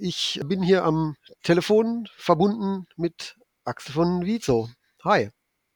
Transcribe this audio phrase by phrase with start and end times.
[0.00, 4.68] Ich bin hier am Telefon verbunden mit Axel von Vizo.
[5.04, 5.30] Hi.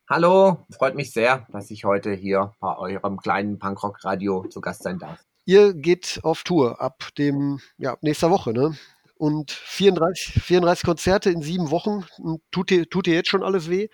[0.08, 5.00] Hallo, freut mich sehr, dass ich heute hier bei eurem kleinen Punkrock-Radio zu Gast sein
[5.00, 5.19] darf.
[5.45, 8.77] Ihr geht auf Tour ab dem, ja, nächster Woche, ne?
[9.16, 12.04] Und 34, 34 Konzerte in sieben Wochen.
[12.52, 13.89] Tut dir, tut dir jetzt schon alles weh?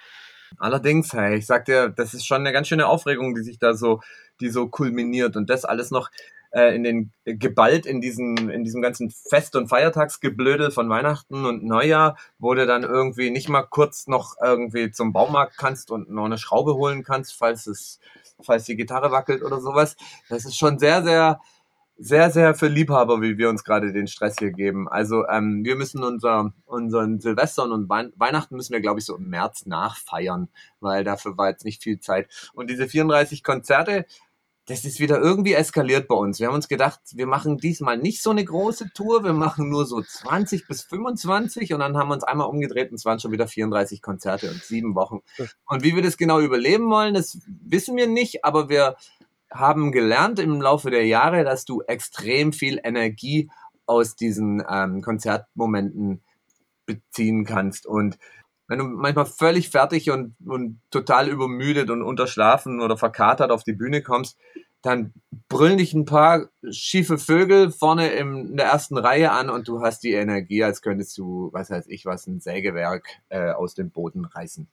[0.58, 3.72] Allerdings, hey, ich sag dir, das ist schon eine ganz schöne Aufregung, die sich da
[3.72, 4.00] so,
[4.40, 6.10] die so kulminiert und das alles noch
[6.50, 11.64] äh, in den geballt in diesen in diesem ganzen Fest- und Feiertagsgeblödel von Weihnachten und
[11.64, 16.24] Neujahr, wo du dann irgendwie nicht mal kurz noch irgendwie zum Baumarkt kannst und noch
[16.24, 18.00] eine Schraube holen kannst, falls es
[18.42, 19.96] falls die Gitarre wackelt oder sowas.
[20.28, 21.40] Das ist schon sehr sehr
[21.98, 24.88] sehr, sehr für Liebhaber, wie wir uns gerade den Stress hier geben.
[24.88, 29.28] Also ähm, wir müssen unser, unseren Silvester und Weihnachten müssen wir, glaube ich, so im
[29.28, 30.48] März nachfeiern,
[30.80, 32.28] weil dafür war jetzt nicht viel Zeit.
[32.54, 34.06] Und diese 34 Konzerte,
[34.68, 36.40] das ist wieder irgendwie eskaliert bei uns.
[36.40, 39.86] Wir haben uns gedacht, wir machen diesmal nicht so eine große Tour, wir machen nur
[39.86, 43.32] so 20 bis 25 und dann haben wir uns einmal umgedreht und es waren schon
[43.32, 45.20] wieder 34 Konzerte und sieben Wochen.
[45.66, 48.96] Und wie wir das genau überleben wollen, das wissen wir nicht, aber wir
[49.51, 53.50] haben gelernt im Laufe der Jahre, dass du extrem viel Energie
[53.87, 56.21] aus diesen ähm, Konzertmomenten
[56.84, 58.18] beziehen kannst und
[58.69, 63.73] wenn du manchmal völlig fertig und, und total übermüdet und unterschlafen oder verkatert auf die
[63.73, 64.38] Bühne kommst,
[64.83, 65.12] dann
[65.49, 70.05] brüllen dich ein paar schiefe Vögel vorne in der ersten Reihe an und du hast
[70.05, 74.25] die Energie, als könntest du, was weiß ich was, ein Sägewerk äh, aus dem Boden
[74.25, 74.69] reißen.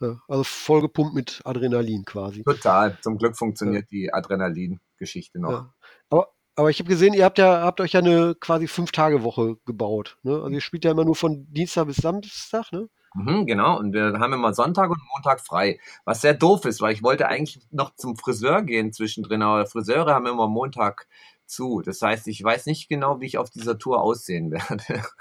[0.00, 2.42] Ja, also vollgepumpt mit Adrenalin quasi.
[2.44, 2.96] Total.
[3.02, 3.88] Zum Glück funktioniert ja.
[3.90, 5.50] die Adrenalin-Geschichte noch.
[5.50, 5.74] Ja.
[6.10, 10.18] Aber, aber ich habe gesehen, ihr habt ja habt euch ja eine quasi Fünf-Tage-Woche gebaut.
[10.22, 10.34] Ne?
[10.34, 12.88] Also ihr spielt ja immer nur von Dienstag bis Samstag, ne?
[13.14, 16.94] Mhm, genau, und wir haben immer Sonntag und Montag frei, was sehr doof ist, weil
[16.94, 21.06] ich wollte eigentlich noch zum Friseur gehen zwischendrin, aber Friseure haben immer Montag
[21.46, 21.82] zu.
[21.82, 25.02] Das heißt, ich weiß nicht genau, wie ich auf dieser Tour aussehen werde.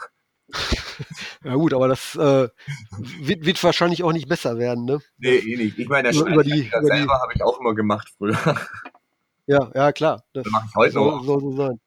[1.44, 2.50] Ja gut, aber das äh,
[3.22, 5.00] wird, wird, wahrscheinlich auch nicht besser werden, ne?
[5.17, 5.80] Nee, eh nicht.
[5.80, 8.38] Ich meine, der über die, über selber habe ich auch immer gemacht früher.
[9.47, 10.24] Ja, ja, klar.
[10.34, 11.80] Das, das mache ich heute soll, soll so sein.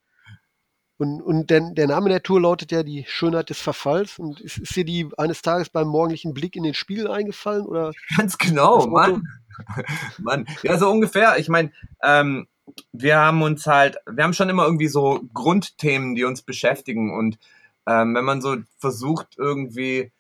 [0.97, 4.19] Und, und der, der Name der Tour lautet ja die Schönheit des Verfalls.
[4.19, 7.67] Und ist, ist dir die eines Tages beim morgendlichen Blick in den Spiegel eingefallen?
[7.67, 9.27] Oder Ganz genau, Mann.
[10.19, 10.47] Mann.
[10.63, 11.39] Ja, so ungefähr.
[11.39, 11.73] Ich meine,
[12.03, 12.47] ähm,
[12.93, 17.13] wir haben uns halt, wir haben schon immer irgendwie so Grundthemen, die uns beschäftigen.
[17.13, 17.39] Und
[17.87, 20.13] ähm, wenn man so versucht, irgendwie,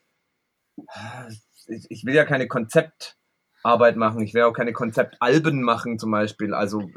[1.69, 6.53] ich, ich will ja keine Konzeptarbeit machen, ich will auch keine Konzeptalben machen zum Beispiel.
[6.53, 6.91] Also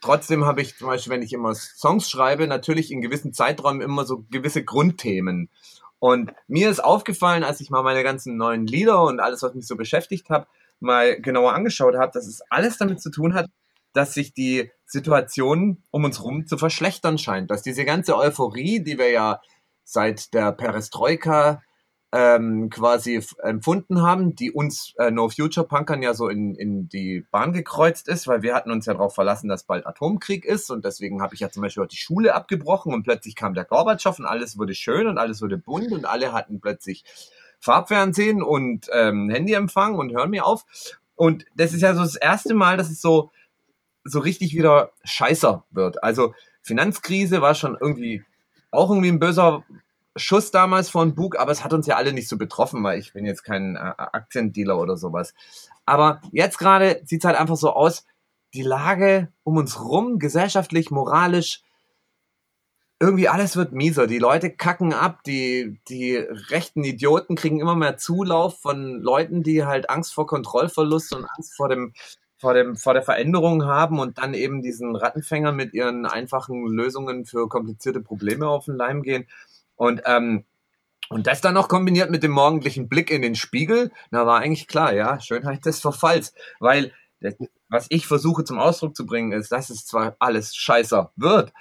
[0.00, 4.04] trotzdem habe ich zum Beispiel, wenn ich immer Songs schreibe, natürlich in gewissen Zeiträumen immer
[4.04, 5.50] so gewisse Grundthemen.
[5.98, 9.66] Und mir ist aufgefallen, als ich mal meine ganzen neuen Lieder und alles, was mich
[9.66, 10.46] so beschäftigt habe,
[10.80, 13.46] mal genauer angeschaut habe, dass es alles damit zu tun hat,
[13.92, 17.50] dass sich die Situation um uns herum zu verschlechtern scheint.
[17.50, 19.40] Dass diese ganze Euphorie, die wir ja
[19.84, 21.62] seit der Perestroika
[22.12, 27.26] ähm, quasi empfunden haben, die uns äh, No Future Punkern ja so in, in die
[27.30, 30.84] Bahn gekreuzt ist, weil wir hatten uns ja darauf verlassen, dass bald Atomkrieg ist und
[30.84, 34.18] deswegen habe ich ja zum Beispiel auch die Schule abgebrochen und plötzlich kam der Gorbatschow
[34.18, 37.04] und alles wurde schön und alles wurde bunt und alle hatten plötzlich
[37.58, 40.64] Farbfernsehen und ähm, Handyempfang und hören mir auf.
[41.16, 43.30] Und das ist ja so das erste Mal, dass es so,
[44.04, 46.02] so richtig wieder scheißer wird.
[46.02, 48.22] Also Finanzkrise war schon irgendwie
[48.70, 49.64] auch irgendwie ein böser
[50.16, 53.12] Schuss damals von Bug, aber es hat uns ja alle nicht so betroffen, weil ich
[53.12, 55.34] bin jetzt kein äh, Aktiendealer oder sowas.
[55.84, 58.04] Aber jetzt gerade sieht es halt einfach so aus,
[58.54, 61.62] die Lage um uns rum, gesellschaftlich, moralisch,
[62.98, 64.06] irgendwie alles wird mieser.
[64.06, 69.64] Die Leute kacken ab, die, die rechten Idioten kriegen immer mehr Zulauf von Leuten, die
[69.64, 71.92] halt Angst vor Kontrollverlust und Angst vor dem,
[72.38, 77.26] vor dem, vor der Veränderung haben und dann eben diesen Rattenfänger mit ihren einfachen Lösungen
[77.26, 79.26] für komplizierte Probleme auf den Leim gehen.
[79.76, 80.44] Und, ähm,
[81.08, 84.66] und das dann noch kombiniert mit dem morgendlichen Blick in den Spiegel, da war eigentlich
[84.66, 86.34] klar, ja, Schönheit des Verfalls.
[86.58, 87.34] Weil das,
[87.68, 91.52] was ich versuche zum Ausdruck zu bringen, ist, dass es zwar alles scheißer wird,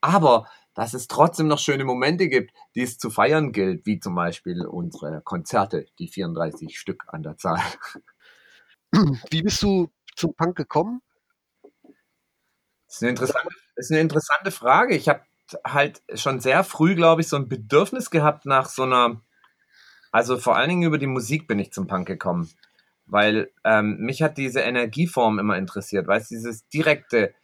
[0.00, 4.14] aber dass es trotzdem noch schöne Momente gibt, die es zu feiern gilt, wie zum
[4.14, 7.62] Beispiel unsere Konzerte, die 34 Stück an der Zahl.
[9.30, 11.00] Wie bist du zum Punk gekommen?
[12.86, 14.96] Das ist eine interessante, ist eine interessante Frage.
[14.96, 15.22] Ich habe
[15.66, 19.20] halt schon sehr früh, glaube ich, so ein Bedürfnis gehabt nach so einer,
[20.10, 22.50] also vor allen Dingen über die Musik bin ich zum Punk gekommen,
[23.06, 27.34] weil ähm, mich hat diese Energieform immer interessiert, weißt dieses direkte,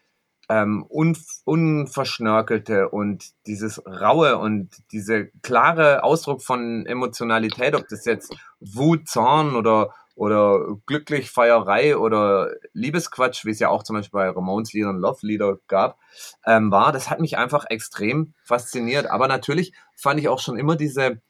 [0.49, 8.35] ähm, un, unverschnörkelte und dieses raue und diese klare Ausdruck von Emotionalität, ob das jetzt
[8.59, 14.29] Wut, Zorn oder oder glücklich Feierei oder Liebesquatsch, wie es ja auch zum Beispiel bei
[14.29, 15.99] Ramones Liedern Love Lieder gab,
[16.45, 19.07] ähm, war, das hat mich einfach extrem fasziniert.
[19.07, 21.23] Aber natürlich fand ich auch schon immer diese,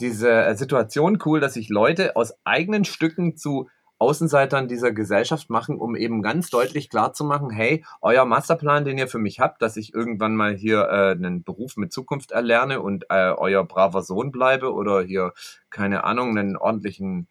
[0.00, 3.68] diese Situation cool, dass sich Leute aus eigenen Stücken zu
[3.98, 9.18] Außenseitern dieser Gesellschaft machen, um eben ganz deutlich klarzumachen, hey, euer Masterplan, den ihr für
[9.18, 13.32] mich habt, dass ich irgendwann mal hier äh, einen Beruf mit Zukunft erlerne und äh,
[13.32, 15.34] euer braver Sohn bleibe oder hier,
[15.68, 17.28] keine Ahnung, einen ordentlichen,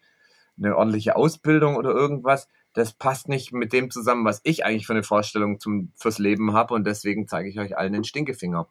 [0.56, 4.92] eine ordentliche Ausbildung oder irgendwas, das passt nicht mit dem zusammen, was ich eigentlich für
[4.92, 8.68] eine Vorstellung zum, fürs Leben habe und deswegen zeige ich euch allen den Stinkefinger.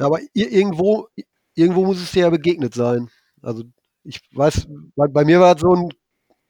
[0.00, 1.08] Ja, aber irgendwo,
[1.54, 3.10] irgendwo muss es dir ja begegnet sein.
[3.42, 3.64] Also
[4.04, 5.90] ich weiß, bei, bei mir war es so ein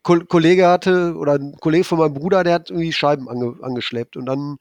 [0.03, 4.27] Kollege hatte oder ein Kollege von meinem Bruder, der hat irgendwie Scheiben ange, angeschleppt und
[4.27, 4.59] dann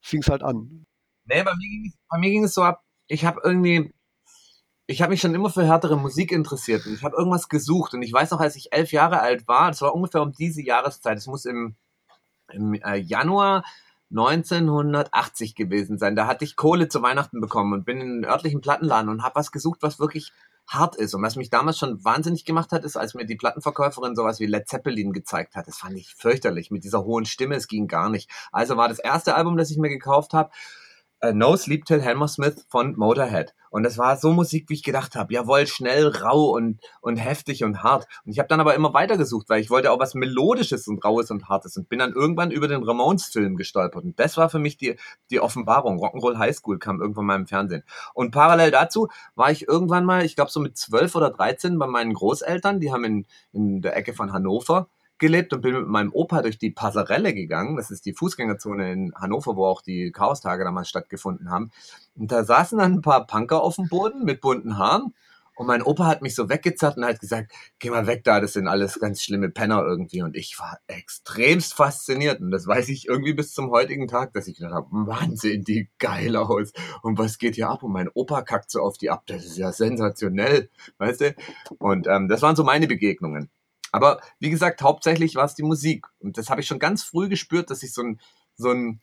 [0.00, 0.86] fing es halt an.
[1.24, 3.92] Nee, bei mir, ging, bei mir ging es so ab, ich habe irgendwie,
[4.92, 8.02] ich habe mich schon immer für härtere Musik interessiert und ich habe irgendwas gesucht und
[8.02, 11.18] ich weiß noch, als ich elf Jahre alt war, das war ungefähr um diese Jahreszeit,
[11.18, 11.76] es muss im,
[12.52, 13.64] im äh, Januar
[14.10, 16.14] 1980 gewesen sein.
[16.14, 19.36] Da hatte ich Kohle zu Weihnachten bekommen und bin in einen örtlichen Plattenladen und habe
[19.36, 20.32] was gesucht, was wirklich
[20.68, 21.14] hart ist.
[21.14, 24.46] Und was mich damals schon wahnsinnig gemacht hat, ist, als mir die Plattenverkäuferin sowas wie
[24.46, 25.66] Led Zeppelin gezeigt hat.
[25.66, 27.56] Das fand ich fürchterlich mit dieser hohen Stimme.
[27.56, 28.30] Es ging gar nicht.
[28.52, 30.50] Also war das erste Album, das ich mir gekauft habe,
[31.24, 33.54] uh, No Sleep Till Hammersmith von Motorhead.
[33.70, 35.32] Und das war so Musik, wie ich gedacht habe.
[35.32, 38.06] Jawohl, schnell, rau und, und heftig und hart.
[38.24, 41.30] Und ich habe dann aber immer weitergesucht, weil ich wollte auch was Melodisches und Raues
[41.30, 44.04] und Hartes und bin dann irgendwann über den Ramones-Film gestolpert.
[44.04, 44.96] Und das war für mich die,
[45.30, 45.98] die Offenbarung.
[46.04, 47.82] Rock'n'Roll High School kam irgendwann mal im Fernsehen.
[48.12, 51.86] Und parallel dazu war ich irgendwann mal, ich glaube so mit zwölf oder dreizehn bei
[51.86, 54.88] meinen Großeltern, die haben in, in der Ecke von Hannover
[55.22, 57.76] gelebt und bin mit meinem Opa durch die Passerelle gegangen.
[57.76, 61.70] Das ist die Fußgängerzone in Hannover, wo auch die Chaostage damals stattgefunden haben.
[62.14, 65.14] Und da saßen dann ein paar Punker auf dem Boden mit bunten Haaren.
[65.54, 68.54] Und mein Opa hat mich so weggezerrt und hat gesagt, geh mal weg da, das
[68.54, 70.22] sind alles ganz schlimme Penner irgendwie.
[70.22, 72.40] Und ich war extremst fasziniert.
[72.40, 75.88] Und das weiß ich irgendwie bis zum heutigen Tag, dass ich gedacht habe, sehen die
[75.98, 76.72] geil aus.
[77.02, 77.82] Und was geht hier ab?
[77.84, 79.22] Und mein Opa kackt so auf die ab.
[79.26, 81.34] Das ist ja sensationell, weißt du?
[81.78, 83.48] Und ähm, das waren so meine Begegnungen.
[83.92, 86.06] Aber wie gesagt, hauptsächlich war es die Musik.
[86.18, 88.20] Und das habe ich schon ganz früh gespürt, dass ich so ein,
[88.56, 89.00] so ein,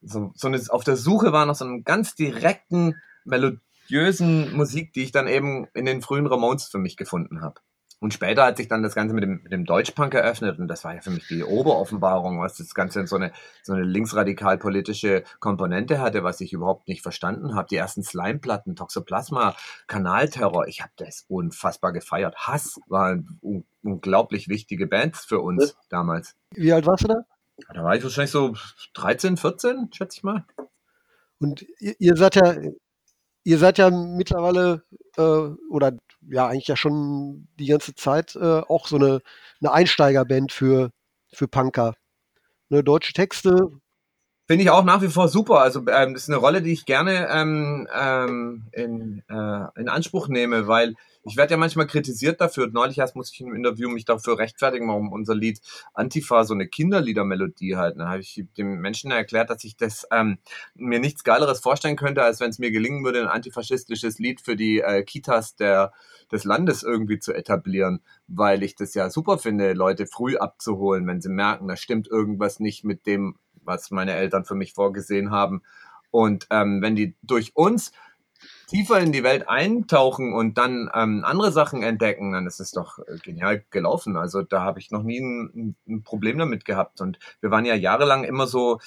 [0.00, 2.94] so, so eine, auf der Suche war nach so einem ganz direkten,
[3.24, 7.60] melodiösen Musik, die ich dann eben in den frühen Ramones für mich gefunden habe.
[8.06, 10.84] Und später hat sich dann das Ganze mit dem, mit dem Deutschpunk eröffnet und das
[10.84, 13.32] war ja für mich die Oberoffenbarung, was das Ganze so eine,
[13.64, 17.66] so eine linksradikal-politische Komponente hatte, was ich überhaupt nicht verstanden habe.
[17.66, 19.56] Die ersten Slime-Platten, Toxoplasma,
[19.88, 22.36] Kanalterror, ich habe das unfassbar gefeiert.
[22.36, 25.74] Hass waren un unglaublich wichtige Bands für uns ja.
[25.88, 26.36] damals.
[26.52, 27.24] Wie alt warst du da?
[27.74, 28.54] Da war ich wahrscheinlich so
[28.94, 30.44] 13, 14, schätze ich mal.
[31.40, 32.54] Und ihr, ihr seid ja,
[33.46, 34.82] ihr seid ja mittlerweile
[35.16, 35.22] äh,
[35.70, 35.92] oder
[36.28, 39.20] ja eigentlich ja schon die ganze Zeit äh, auch so eine,
[39.60, 40.90] eine Einsteigerband für,
[41.32, 41.94] für Punker.
[42.70, 43.70] Ne, deutsche Texte.
[44.48, 45.60] Finde ich auch nach wie vor super.
[45.60, 50.28] Also ähm, das ist eine Rolle, die ich gerne ähm, ähm, in, äh, in Anspruch
[50.28, 50.94] nehme, weil
[51.24, 52.68] ich werde ja manchmal kritisiert dafür.
[52.68, 55.60] Neulich erst musste ich im Interview mich dafür rechtfertigen, warum unser Lied
[55.94, 57.98] Antifa so eine Kinderliedermelodie hat.
[57.98, 60.38] Dann habe ich dem Menschen erklärt, dass ich das ähm,
[60.76, 64.54] mir nichts Geileres vorstellen könnte, als wenn es mir gelingen würde, ein antifaschistisches Lied für
[64.54, 65.92] die äh, Kitas der,
[66.30, 71.20] des Landes irgendwie zu etablieren, weil ich das ja super finde, Leute früh abzuholen, wenn
[71.20, 75.62] sie merken, da stimmt irgendwas nicht mit dem, was meine Eltern für mich vorgesehen haben.
[76.10, 77.92] Und ähm, wenn die durch uns
[78.66, 82.98] tiefer in die Welt eintauchen und dann ähm, andere Sachen entdecken, dann ist es doch
[82.98, 84.16] äh, genial gelaufen.
[84.16, 87.00] Also da habe ich noch nie ein, ein, Problem damit gehabt.
[87.00, 88.80] Und wir waren ja jahrelang immer so,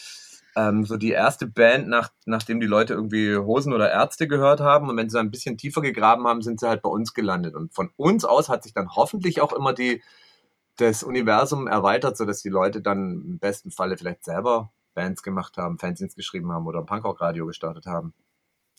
[0.56, 4.89] ähm, so die erste Band, nach, nachdem die Leute irgendwie Hosen oder Ärzte gehört haben.
[4.89, 7.56] Und wenn sie ein bisschen tiefer gegraben haben, sind sie halt bei uns gelandet.
[7.56, 10.01] Und von uns aus hat sich dann hoffentlich auch immer die,
[10.80, 15.78] das Universum erweitert, sodass die Leute dann im besten Falle vielleicht selber Bands gemacht haben,
[15.80, 18.14] Fanzines geschrieben haben oder Punkrock-Radio gestartet haben.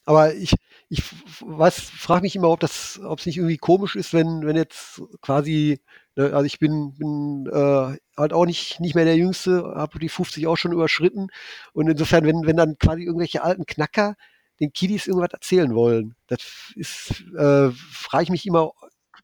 [0.04, 0.54] Aber ich,
[0.88, 1.02] ich
[1.40, 5.02] weiß, frage mich immer, ob das, ob es nicht irgendwie komisch ist, wenn, wenn jetzt
[5.20, 5.80] quasi,
[6.16, 10.08] ne, also ich bin, bin äh, halt auch nicht, nicht mehr der Jüngste, habe die
[10.08, 11.28] 50 auch schon überschritten.
[11.74, 14.16] Und insofern, wenn, wenn dann quasi irgendwelche alten Knacker
[14.58, 18.72] den Kiddies irgendwas erzählen wollen, das ist, äh, frage ich mich immer,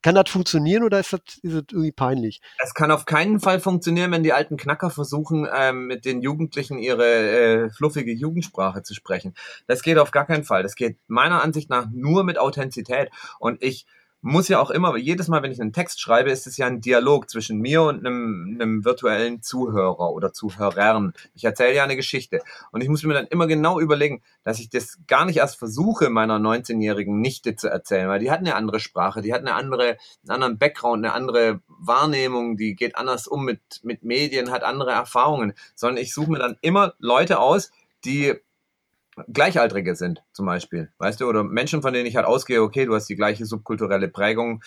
[0.06, 2.40] kann das funktionieren oder ist das, ist das irgendwie peinlich?
[2.62, 6.78] Es kann auf keinen Fall funktionieren, wenn die alten Knacker versuchen, ähm, mit den Jugendlichen
[6.78, 9.34] ihre äh, fluffige Jugendsprache zu sprechen.
[9.66, 10.62] Das geht auf gar keinen Fall.
[10.62, 13.10] Das geht meiner Ansicht nach nur mit Authentizität.
[13.40, 13.84] Und ich
[14.26, 16.80] muss ja auch immer, jedes Mal, wenn ich einen Text schreibe, ist es ja ein
[16.80, 21.12] Dialog zwischen mir und einem, einem virtuellen Zuhörer oder Zuhörern.
[21.35, 22.40] Ich erzähle ja eine Geschichte.
[22.73, 26.11] Und ich muss mir dann immer genau überlegen, dass ich das gar nicht erst versuche,
[26.11, 29.97] meiner 19-jährigen Nichte zu erzählen, weil die hat eine andere Sprache, die hat eine andere,
[30.25, 34.90] einen anderen Background, eine andere Wahrnehmung, die geht anders um mit, mit Medien, hat andere
[34.90, 37.71] Erfahrungen, sondern ich suche mir dann immer Leute aus,
[38.04, 38.35] die
[39.32, 42.94] Gleichaltrige sind, zum Beispiel, weißt du, oder Menschen, von denen ich halt ausgehe, okay, du
[42.94, 44.62] hast die gleiche subkulturelle Prägung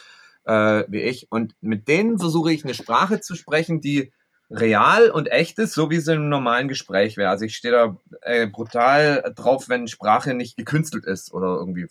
[0.46, 4.12] äh, wie ich und mit denen versuche ich eine Sprache zu sprechen, die
[4.50, 7.30] real und echt ist, so wie es einem normalen Gespräch wäre.
[7.30, 11.88] Also ich stehe da äh, brutal drauf, wenn Sprache nicht gekünstelt ist oder irgendwie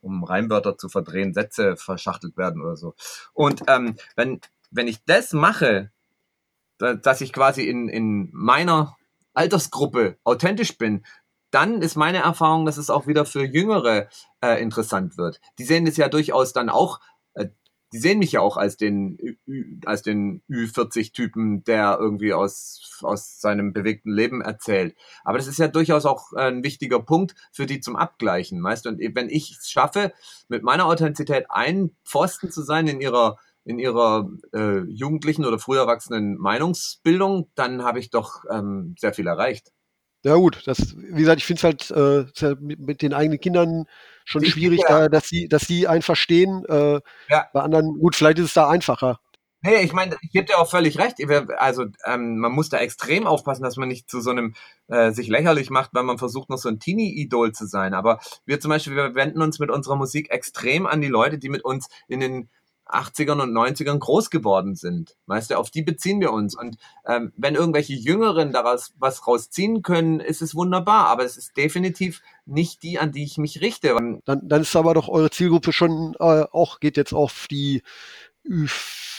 [0.00, 2.94] um Reimwörter zu verdrehen, Sätze verschachtelt werden oder so.
[3.32, 4.40] Und ähm, wenn,
[4.70, 5.90] wenn ich das mache,
[6.78, 8.96] dass ich quasi in, in meiner
[9.34, 11.04] Altersgruppe authentisch bin,
[11.50, 14.08] dann ist meine Erfahrung, dass es auch wieder für Jüngere
[14.42, 15.40] äh, interessant wird.
[15.58, 17.00] Die sehen es ja durchaus dann auch,
[17.34, 17.46] äh,
[17.92, 19.16] die sehen mich ja auch als den,
[19.86, 24.94] als den Ü40-Typen, der irgendwie aus, aus seinem bewegten Leben erzählt.
[25.24, 28.90] Aber das ist ja durchaus auch ein wichtiger Punkt für die zum Abgleichen, weißt du?
[28.90, 30.12] Und wenn ich es schaffe,
[30.48, 35.76] mit meiner Authentizität ein Pfosten zu sein in ihrer in ihrer äh, jugendlichen oder früh
[35.76, 39.72] erwachsenen Meinungsbildung, dann habe ich doch ähm, sehr viel erreicht.
[40.24, 43.84] Ja gut, das, wie gesagt, ich finde es halt äh, mit, mit, den eigenen Kindern
[44.24, 45.02] schon ich, schwierig, ja.
[45.02, 46.64] da, dass sie, dass sie einen verstehen.
[46.68, 47.46] Äh, ja.
[47.52, 49.20] Bei anderen, gut, vielleicht ist es da einfacher.
[49.60, 51.16] Nee, ich meine, ich gebe dir auch völlig recht.
[51.56, 54.54] Also ähm, man muss da extrem aufpassen, dass man nicht zu so einem
[54.86, 57.92] äh, sich lächerlich macht, weil man versucht, noch so ein Teenie-Idol zu sein.
[57.92, 61.48] Aber wir zum Beispiel, wir wenden uns mit unserer Musik extrem an die Leute, die
[61.48, 62.50] mit uns in den
[62.88, 65.16] 80ern und 90ern groß geworden sind.
[65.26, 66.56] Weißt du, auf die beziehen wir uns.
[66.56, 66.76] Und
[67.06, 71.06] ähm, wenn irgendwelche Jüngeren daraus was rausziehen können, ist es wunderbar.
[71.06, 73.96] Aber es ist definitiv nicht die, an die ich mich richte.
[74.24, 77.82] Dann, dann ist aber doch eure Zielgruppe schon äh, auch, geht jetzt auf die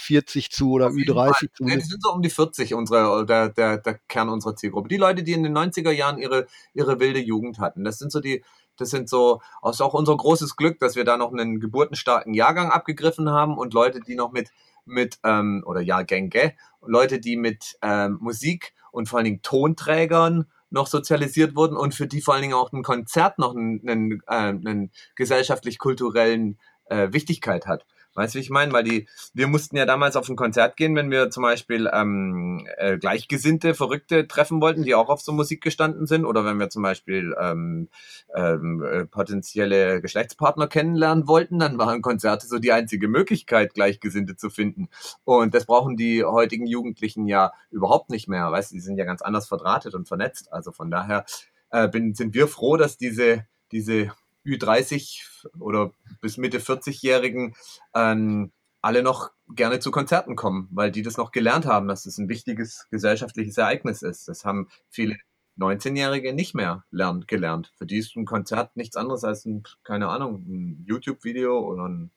[0.09, 1.63] Ü40 zu oder Ü30 zu.
[1.63, 4.89] Nee, die sind so um die 40, unsere, der, der, der Kern unserer Zielgruppe.
[4.89, 7.83] Die Leute, die in den 90er Jahren ihre, ihre wilde Jugend hatten.
[7.83, 8.43] Das sind so die,
[8.77, 12.71] das sind so, ist auch unser großes Glück, dass wir da noch einen geburtenstarken Jahrgang
[12.71, 14.49] abgegriffen haben und Leute, die noch mit,
[14.85, 16.53] mit ähm, oder Jahrgänge,
[16.85, 22.07] Leute, die mit ähm, Musik und vor allen Dingen Tonträgern noch sozialisiert wurden und für
[22.07, 27.65] die vor allen Dingen auch ein Konzert noch einen, einen, äh, einen gesellschaftlich-kulturellen äh, Wichtigkeit
[27.65, 27.85] hat.
[28.15, 28.73] Weißt du, wie ich meine?
[28.73, 32.67] Weil die, wir mussten ja damals auf ein Konzert gehen, wenn wir zum Beispiel ähm,
[32.77, 36.69] äh, Gleichgesinnte, Verrückte treffen wollten, die auch auf so Musik gestanden sind, oder wenn wir
[36.69, 37.89] zum Beispiel ähm,
[38.35, 44.49] ähm, äh, potenzielle Geschlechtspartner kennenlernen wollten, dann waren Konzerte so die einzige Möglichkeit, Gleichgesinnte zu
[44.49, 44.89] finden.
[45.23, 48.51] Und das brauchen die heutigen Jugendlichen ja überhaupt nicht mehr.
[48.51, 50.51] Weißt du, die sind ja ganz anders verdrahtet und vernetzt.
[50.51, 51.25] Also von daher
[51.71, 54.11] äh, bin, sind wir froh, dass diese diese
[54.46, 55.91] Ü30 oder
[56.22, 57.55] bis Mitte 40-Jährigen
[57.93, 62.15] ähm, alle noch gerne zu Konzerten kommen, weil die das noch gelernt haben, dass es
[62.15, 64.27] das ein wichtiges gesellschaftliches Ereignis ist.
[64.27, 65.17] Das haben viele
[65.58, 67.74] 19-Jährige nicht mehr lernen, gelernt.
[67.75, 72.12] Für die ist ein Konzert nichts anderes als ein, keine Ahnung, ein YouTube-Video oder ein,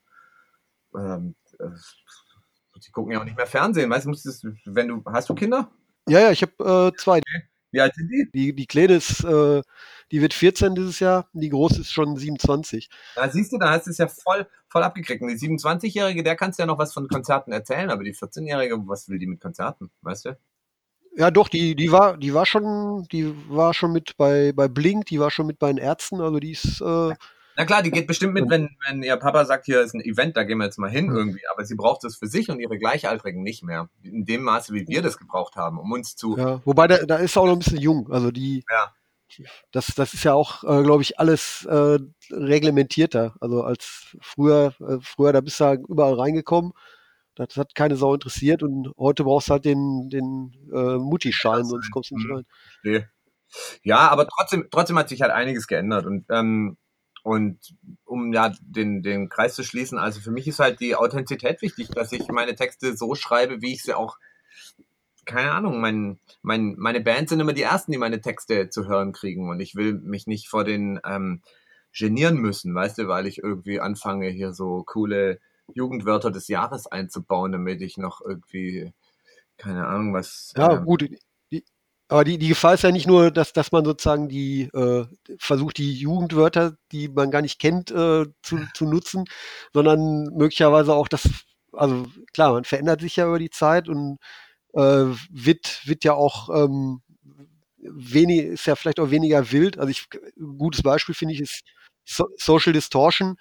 [0.95, 1.71] ähm, äh,
[2.85, 3.91] die gucken ja auch nicht mehr Fernsehen.
[3.91, 5.71] Weißt du, wenn du, hast du Kinder?
[6.09, 7.19] Ja, ja, ich habe äh, zwei.
[7.19, 7.52] Okay.
[7.73, 8.29] Wie alt sind die?
[8.33, 9.63] Die, die Kleine ist, äh,
[10.13, 12.91] die wird 14 dieses Jahr, die Große ist schon 27.
[13.17, 15.23] Da siehst du, da hast du es ja voll, voll abgekriegt.
[15.23, 18.77] Und die 27-Jährige, der kannst du ja noch was von Konzerten erzählen, aber die 14-Jährige,
[18.87, 20.39] was will die mit Konzerten, weißt du?
[21.17, 25.07] Ja, doch, die, die war, die war schon, die war schon mit bei, bei Blink,
[25.07, 27.15] die war schon mit bei den Ärzten, also die ist, äh,
[27.57, 30.37] na klar, die geht bestimmt mit, wenn, wenn ihr Papa sagt, hier ist ein Event,
[30.37, 31.43] da gehen wir jetzt mal hin irgendwie.
[31.53, 33.89] Aber sie braucht es für sich und ihre Gleichaltrigen nicht mehr.
[34.03, 36.37] In dem Maße, wie wir das gebraucht haben, um uns zu.
[36.37, 38.11] Ja, wobei da, da ist auch noch ein bisschen jung.
[38.11, 38.65] Also die.
[38.71, 38.93] Ja.
[39.71, 41.99] Das, das ist ja auch, äh, glaube ich, alles äh,
[42.31, 43.35] reglementierter.
[43.41, 46.73] Also als früher, äh, früher, da bist du halt überall reingekommen.
[47.35, 51.91] Das hat keine Sau interessiert und heute brauchst du halt den, den äh, Mutti-Schein, sonst
[51.91, 52.45] kommst du nicht rein.
[52.83, 53.07] Nee.
[53.83, 56.05] Ja, aber trotzdem, trotzdem hat sich halt einiges geändert.
[56.05, 56.77] Und ähm,
[57.23, 61.63] und um ja den, den Kreis zu schließen, also für mich ist halt die Authentizität
[61.63, 64.19] wichtig, dass ich meine Texte so schreibe, wie ich sie auch,
[65.25, 69.13] keine Ahnung, mein, mein, meine Bands sind immer die ersten, die meine Texte zu hören
[69.13, 69.49] kriegen.
[69.49, 71.43] Und ich will mich nicht vor den ähm,
[71.97, 75.39] genieren müssen, weißt du, weil ich irgendwie anfange, hier so coole
[75.75, 78.93] Jugendwörter des Jahres einzubauen, damit ich noch irgendwie,
[79.59, 80.53] keine Ahnung, was.
[80.57, 81.09] Ja, ähm, gut,
[82.13, 85.07] aber die, die Gefahr ist ja nicht nur, dass, dass man sozusagen die äh,
[85.39, 89.25] versucht, die Jugendwörter, die man gar nicht kennt, äh, zu, zu nutzen,
[89.73, 91.27] sondern möglicherweise auch das,
[91.73, 94.19] also klar, man verändert sich ja über die Zeit und
[94.75, 97.01] äh, wird, wird ja auch ähm,
[97.79, 99.79] wenig, ist ja vielleicht auch weniger wild.
[99.79, 100.07] Also ich,
[100.39, 101.63] ein gutes Beispiel finde ich ist
[102.05, 103.37] so Social Distortion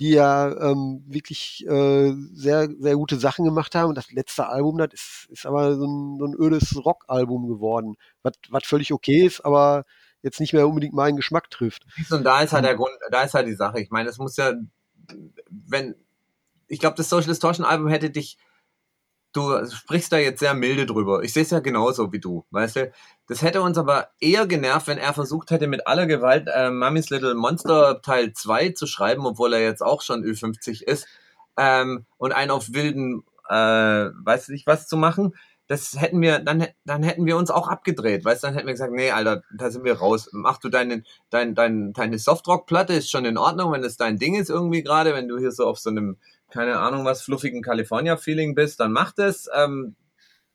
[0.00, 3.88] die ja ähm, wirklich äh, sehr, sehr gute Sachen gemacht haben.
[3.88, 7.96] Und das letzte Album, das ist, ist aber so ein, so ein ödes Rock-Album geworden,
[8.22, 9.84] was, was völlig okay ist, aber
[10.22, 11.84] jetzt nicht mehr unbedingt meinen Geschmack trifft.
[12.10, 13.80] Und da ist halt der Grund, da ist halt die Sache.
[13.80, 14.52] Ich meine, es muss ja,
[15.48, 15.94] wenn,
[16.68, 18.38] ich glaube, das Social Distortion Album hätte dich
[19.32, 21.22] du sprichst da jetzt sehr milde drüber.
[21.22, 22.92] Ich sehe es ja genauso wie du, weißt du.
[23.26, 27.10] Das hätte uns aber eher genervt, wenn er versucht hätte, mit aller Gewalt äh, Mummy's
[27.10, 31.06] Little Monster Teil 2 zu schreiben, obwohl er jetzt auch schon Ü50 ist,
[31.58, 35.34] ähm, und einen auf wilden, äh, weiß nicht was zu machen.
[35.66, 38.72] Das hätten wir, dann, dann hätten wir uns auch abgedreht, weißt du, dann hätten wir
[38.72, 40.30] gesagt, nee, Alter, da sind wir raus.
[40.32, 44.34] Mach du deine, dein, dein, deine Softrock-Platte, ist schon in Ordnung, wenn es dein Ding
[44.34, 46.16] ist irgendwie gerade, wenn du hier so auf so einem
[46.50, 49.48] keine Ahnung was, fluffigen California-Feeling bist, dann mach das.
[49.54, 49.96] Ähm,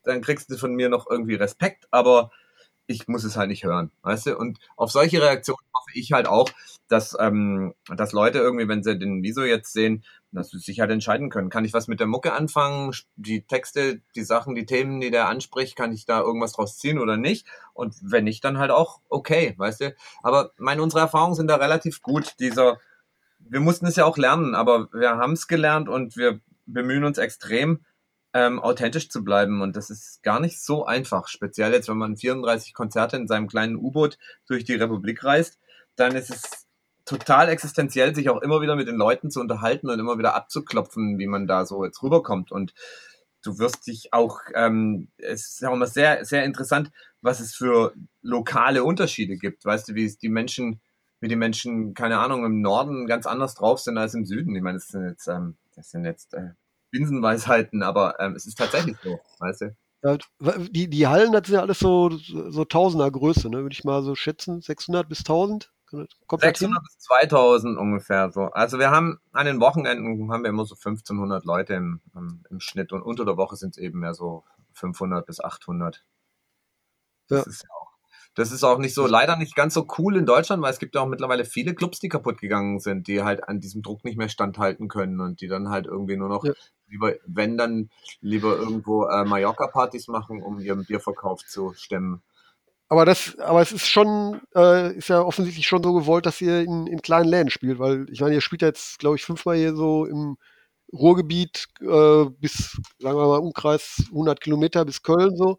[0.03, 2.31] dann kriegst du von mir noch irgendwie Respekt, aber
[2.88, 4.38] ich muss es halt nicht hören, weißt du?
[4.38, 6.50] Und auf solche Reaktionen hoffe ich halt auch,
[6.89, 10.91] dass, ähm, dass Leute irgendwie, wenn sie den Wieso jetzt sehen, dass sie sich halt
[10.91, 11.50] entscheiden können.
[11.50, 12.91] Kann ich was mit der Mucke anfangen?
[13.15, 17.00] Die Texte, die Sachen, die Themen, die der anspricht, kann ich da irgendwas draus ziehen
[17.00, 17.47] oder nicht?
[17.73, 19.95] Und wenn nicht, dann halt auch okay, weißt du?
[20.21, 22.33] Aber meine, unsere Erfahrungen sind da relativ gut.
[22.39, 22.79] Dieser,
[23.50, 27.17] wir mussten es ja auch lernen, aber wir haben es gelernt und wir bemühen uns
[27.17, 27.85] extrem,
[28.33, 29.62] ähm, authentisch zu bleiben.
[29.62, 31.27] Und das ist gar nicht so einfach.
[31.27, 35.59] Speziell jetzt, wenn man 34 Konzerte in seinem kleinen U-Boot durch die Republik reist,
[35.95, 36.67] dann ist es
[37.05, 41.19] total existenziell, sich auch immer wieder mit den Leuten zu unterhalten und immer wieder abzuklopfen,
[41.19, 42.51] wie man da so jetzt rüberkommt.
[42.51, 42.73] Und
[43.43, 47.93] du wirst dich auch, ähm, es ist auch immer sehr, sehr interessant, was es für
[48.21, 49.65] lokale Unterschiede gibt.
[49.65, 50.81] Weißt du, wie es die Menschen
[51.24, 54.53] wie die Menschen, keine Ahnung, im Norden ganz anders drauf sind als im Süden.
[54.58, 56.50] Ich meine, das sind jetzt, ähm, das sind jetzt äh,
[56.92, 59.75] Binsenweisheiten, aber ähm, es ist tatsächlich so, weißt du?
[60.03, 60.18] Ja,
[60.70, 63.62] die, die Hallen, das sind ja alles so, so Tausender Größe, ne?
[63.62, 65.72] würde ich mal so schätzen, 600 bis 1000.
[66.27, 68.48] Kommt 600 bis 2000 ungefähr so.
[68.48, 72.01] Also wir haben an den Wochenenden haben wir immer so 1500 Leute im,
[72.50, 76.03] im, Schnitt und unter der Woche sind es eben mehr so 500 bis 800.
[77.30, 77.50] Das ja.
[77.50, 77.82] ist ja auch
[78.35, 80.95] das ist auch nicht so, leider nicht ganz so cool in Deutschland, weil es gibt
[80.95, 84.17] ja auch mittlerweile viele Clubs, die kaputt gegangen sind, die halt an diesem Druck nicht
[84.17, 86.53] mehr standhalten können und die dann halt irgendwie nur noch, ja.
[86.87, 87.89] lieber, wenn dann
[88.21, 92.23] lieber irgendwo äh, Mallorca-Partys machen, um ihren Bierverkauf zu stemmen.
[92.89, 96.61] Aber das, aber es ist schon, äh, ist ja offensichtlich schon so gewollt, dass ihr
[96.61, 99.75] in, in kleinen Läden spielt, weil ich meine, ihr spielt jetzt, glaube ich, fünfmal hier
[99.75, 100.37] so im
[100.91, 105.57] Ruhrgebiet äh, bis, sagen wir mal, Umkreis 100 Kilometer bis Köln so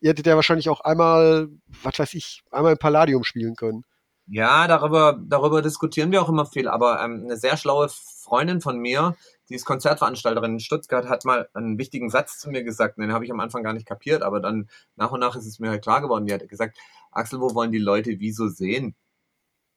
[0.00, 1.48] ihr hättet ja wahrscheinlich auch einmal,
[1.82, 3.84] was weiß ich, einmal im Palladium spielen können.
[4.28, 6.66] Ja, darüber, darüber diskutieren wir auch immer viel.
[6.66, 9.14] Aber ähm, eine sehr schlaue Freundin von mir,
[9.48, 12.98] die ist Konzertveranstalterin in Stuttgart, hat mal einen wichtigen Satz zu mir gesagt.
[12.98, 15.60] Den habe ich am Anfang gar nicht kapiert, aber dann nach und nach ist es
[15.60, 16.26] mir halt klar geworden.
[16.26, 16.76] Die hat gesagt,
[17.12, 18.96] Axel, wo wollen die Leute wieso sehen?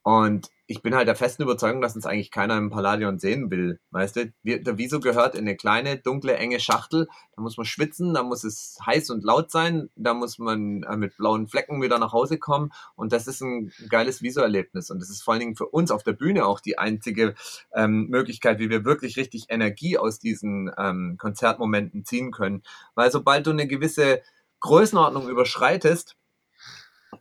[0.09, 3.79] Und ich bin halt der festen Überzeugung, dass uns eigentlich keiner im Palladion sehen will.
[3.91, 7.07] Weißt du, der Wieso gehört in eine kleine, dunkle, enge Schachtel.
[7.35, 10.97] Da muss man schwitzen, da muss es heiß und laut sein, da muss man äh,
[10.97, 12.71] mit blauen Flecken wieder nach Hause kommen.
[12.95, 14.89] Und das ist ein geiles Wieso-Erlebnis.
[14.89, 17.35] Und das ist vor allen Dingen für uns auf der Bühne auch die einzige
[17.75, 22.63] ähm, Möglichkeit, wie wir wirklich richtig Energie aus diesen ähm, Konzertmomenten ziehen können.
[22.95, 24.23] Weil sobald du eine gewisse
[24.61, 26.15] Größenordnung überschreitest,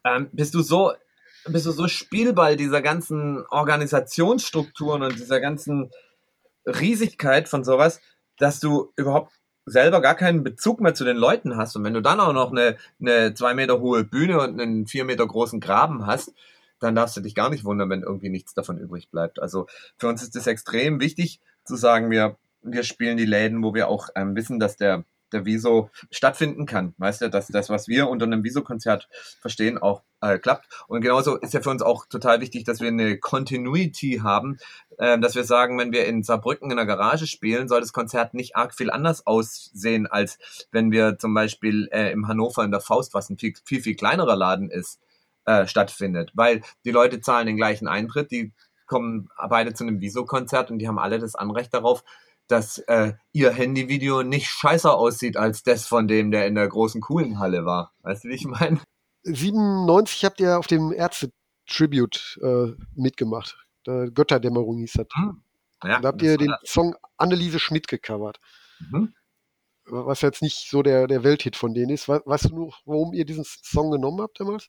[0.07, 0.93] ähm, bist du so
[1.49, 5.91] bist du so Spielball dieser ganzen Organisationsstrukturen und dieser ganzen
[6.67, 8.01] Riesigkeit von sowas,
[8.39, 9.33] dass du überhaupt
[9.67, 11.77] selber gar keinen Bezug mehr zu den Leuten hast.
[11.77, 15.05] Und wenn du dann auch noch eine, eine zwei Meter hohe Bühne und einen vier
[15.05, 16.33] Meter großen Graben hast,
[16.81, 19.41] dann darfst du dich gar nicht wundern, wenn irgendwie nichts davon übrig bleibt.
[19.41, 23.75] Also für uns ist es extrem wichtig zu sagen, wir, wir spielen die Läden, wo
[23.75, 26.95] wir auch ähm, wissen, dass der der Wieso stattfinden kann.
[26.99, 29.09] Weißt du, dass das, was wir unter einem Wieso-Konzert
[29.41, 30.67] verstehen, auch äh, klappt.
[30.89, 34.59] Und genauso ist ja für uns auch total wichtig, dass wir eine Continuity haben,
[34.99, 38.35] äh, dass wir sagen, wenn wir in Saarbrücken in der Garage spielen, soll das Konzert
[38.35, 40.39] nicht arg viel anders aussehen, als
[40.73, 43.95] wenn wir zum Beispiel äh, im Hannover in der Faust, was ein viel, viel, viel
[43.95, 45.01] kleinerer Laden ist,
[45.45, 46.33] äh, stattfindet.
[46.35, 48.53] Weil die Leute zahlen den gleichen Eintritt, die
[48.87, 52.03] kommen beide zu einem Wieso-Konzert und die haben alle das Anrecht darauf,
[52.49, 57.01] dass äh, ihr Handyvideo nicht scheißer aussieht als das von dem, der in der großen
[57.01, 57.93] coolen Halle war.
[58.03, 58.81] Weißt du, wie ich meine?
[59.23, 63.57] 97 habt ihr auf dem Ärzte-Tribute äh, mitgemacht.
[63.87, 65.07] Der Götterdämmerung hieß das.
[65.15, 65.43] Hm.
[65.85, 66.61] Ja, da habt ihr den das.
[66.65, 68.41] Song Anneliese Schmidt gecovert.
[68.91, 69.15] Mhm.
[69.85, 72.09] Was jetzt nicht so der, der Welthit von denen ist.
[72.09, 74.69] Weißt du nur, warum ihr diesen Song genommen habt damals?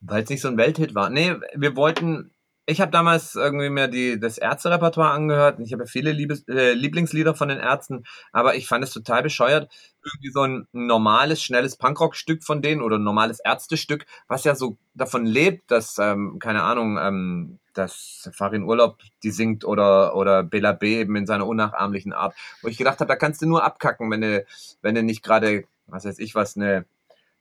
[0.00, 1.10] Weil es nicht so ein Welthit war.
[1.10, 2.34] Nee, wir wollten,
[2.66, 5.60] ich habe damals irgendwie mir die, das Ärzte-Repertoire angehört.
[5.60, 9.72] Ich habe viele Liebes, äh, Lieblingslieder von den Ärzten, aber ich fand es total bescheuert.
[10.02, 14.76] Irgendwie so ein normales, schnelles Punkrock-Stück von denen oder ein normales Ärztestück, was ja so
[14.94, 20.72] davon lebt, dass, ähm, keine Ahnung, ähm, dass Farin Urlaub die singt oder, oder Bela
[20.72, 21.00] B.
[21.00, 22.34] eben in seiner unnachahmlichen Art.
[22.62, 24.44] Wo ich gedacht habe, da kannst du nur abkacken, wenn du,
[24.82, 26.84] wenn du nicht gerade, was weiß ich was, eine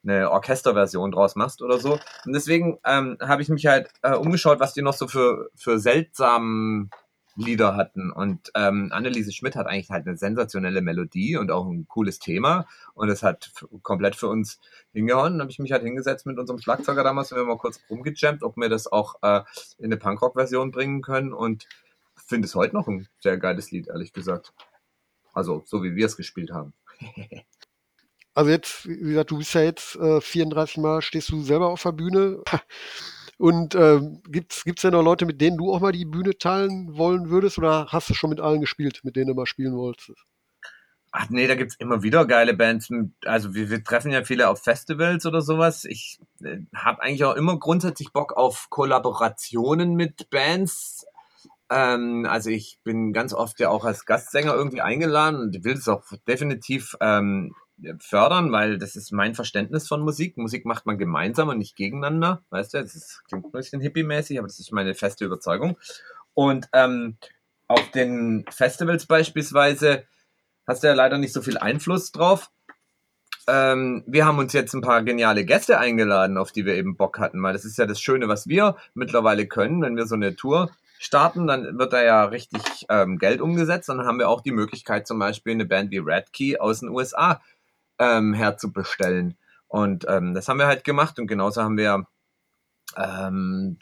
[0.06, 1.94] eine Orchesterversion draus machst oder so.
[2.26, 5.80] Und deswegen ähm, habe ich mich halt äh, umgeschaut, was die noch so für, für
[5.80, 6.89] seltsamen
[7.36, 8.12] Lieder hatten.
[8.12, 12.65] Und ähm, Anneliese Schmidt hat eigentlich halt eine sensationelle Melodie und auch ein cooles Thema.
[12.94, 14.60] Und es hat komplett für uns
[14.94, 15.34] hingehauen.
[15.34, 17.82] Dann habe ich mich halt hingesetzt mit unserem Schlagzeuger damals und wir haben mal kurz
[17.89, 19.41] rumgejammt, ob wir das auch äh,
[19.78, 21.34] in eine Punkrock-Version bringen können.
[21.34, 21.68] Und
[22.15, 24.54] finde es heute noch ein sehr geiles Lied, ehrlich gesagt.
[25.34, 26.74] Also, so wie wir es gespielt haben.
[28.36, 31.82] also jetzt, wie gesagt, du bist ja jetzt äh, 34 Mal, stehst du selber auf
[31.82, 32.43] der Bühne.
[33.38, 36.95] Und ähm, gibt's gibt's denn noch Leute, mit denen du auch mal die Bühne teilen
[36.95, 40.26] wollen würdest, oder hast du schon mit allen gespielt, mit denen du mal spielen wolltest?
[41.12, 42.89] Ach nee, da gibt's immer wieder geile Bands.
[43.26, 45.86] Also wir, wir treffen ja viele auf Festivals oder sowas.
[45.86, 51.06] Ich äh, habe eigentlich auch immer grundsätzlich Bock auf Kollaborationen mit Bands.
[51.69, 55.88] Ähm, also ich bin ganz oft ja auch als Gastsänger irgendwie eingeladen und will es
[55.88, 57.54] auch definitiv ähm,
[57.99, 60.38] fördern, weil das ist mein Verständnis von Musik.
[60.38, 62.43] Musik macht man gemeinsam und nicht gegeneinander.
[62.49, 65.77] Weißt du, das ist, klingt ein bisschen hippie-mäßig, aber das ist meine feste Überzeugung.
[66.33, 67.17] Und ähm,
[67.67, 70.05] auf den Festivals beispielsweise
[70.67, 72.49] hast du ja leider nicht so viel Einfluss drauf.
[73.47, 77.19] Ähm, wir haben uns jetzt ein paar geniale Gäste eingeladen, auf die wir eben Bock
[77.19, 80.35] hatten, weil das ist ja das Schöne, was wir mittlerweile können, wenn wir so eine
[80.35, 83.89] Tour starten, dann wird da ja richtig ähm, Geld umgesetzt.
[83.89, 86.89] Dann haben wir auch die Möglichkeit, zum Beispiel eine Band wie Red Key aus den
[86.89, 87.41] USA
[87.99, 89.38] ähm, herzubestellen.
[89.67, 92.08] Und ähm, das haben wir halt gemacht und genauso haben wir
[92.95, 93.77] ähm,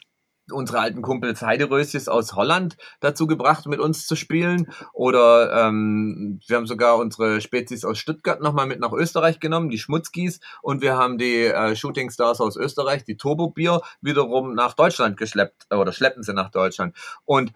[0.50, 4.70] unsere alten Kumpels Heiderösjes aus Holland dazu gebracht, mit uns zu spielen.
[4.92, 9.78] Oder ähm, wir haben sogar unsere Spezies aus Stuttgart nochmal mit nach Österreich genommen, die
[9.78, 10.40] Schmutzkis.
[10.62, 15.16] Und wir haben die äh, Shooting Stars aus Österreich, die Turbo Bier, wiederum nach Deutschland
[15.16, 16.94] geschleppt oder schleppen sie nach Deutschland.
[17.24, 17.52] Und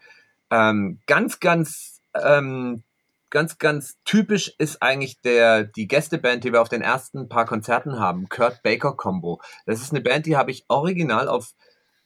[0.51, 2.83] ähm, ganz, ganz ähm,
[3.31, 7.99] ganz, ganz typisch ist eigentlich der, die Gästeband, die wir auf den ersten paar Konzerten
[7.99, 9.41] haben, Kurt Baker Combo.
[9.67, 11.55] Das ist eine Band, die habe ich original auf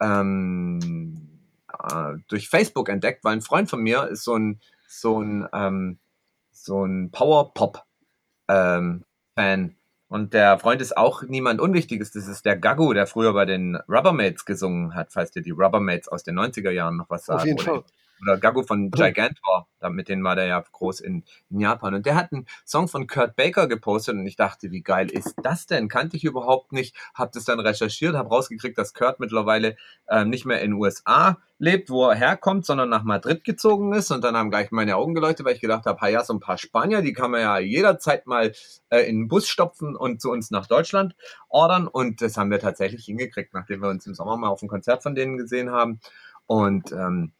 [0.00, 1.40] ähm,
[1.82, 5.98] äh, durch Facebook entdeckt, weil ein Freund von mir ist so ein so ein ähm,
[6.50, 7.84] so ein Power Pop
[8.48, 9.04] ähm,
[9.34, 9.76] Fan
[10.08, 12.12] und der Freund ist auch niemand Unwichtiges.
[12.12, 16.08] Das ist der Gagu, der früher bei den Rubbermates gesungen hat, falls dir die Rubbermates
[16.08, 17.40] aus den 90er Jahren noch was sagen.
[17.40, 17.82] Auf jeden Fall
[18.22, 21.94] oder Gago von Gigantor, mit denen war der ja groß in, in, Japan.
[21.94, 25.34] Und der hat einen Song von Kurt Baker gepostet und ich dachte, wie geil ist
[25.42, 25.88] das denn?
[25.88, 26.96] Kannte ich überhaupt nicht.
[27.14, 31.38] Hab das dann recherchiert, habe rausgekriegt, dass Kurt mittlerweile äh, nicht mehr in den USA
[31.58, 34.10] lebt, wo er herkommt, sondern nach Madrid gezogen ist.
[34.10, 36.58] Und dann haben gleich meine Augen geleuchtet, weil ich gedacht habe, ja, so ein paar
[36.58, 38.52] Spanier, die kann man ja jederzeit mal
[38.90, 41.14] äh, in den Bus stopfen und zu uns nach Deutschland
[41.48, 41.88] ordern.
[41.88, 45.02] Und das haben wir tatsächlich hingekriegt, nachdem wir uns im Sommer mal auf ein Konzert
[45.02, 46.00] von denen gesehen haben.
[46.46, 47.32] Und ähm,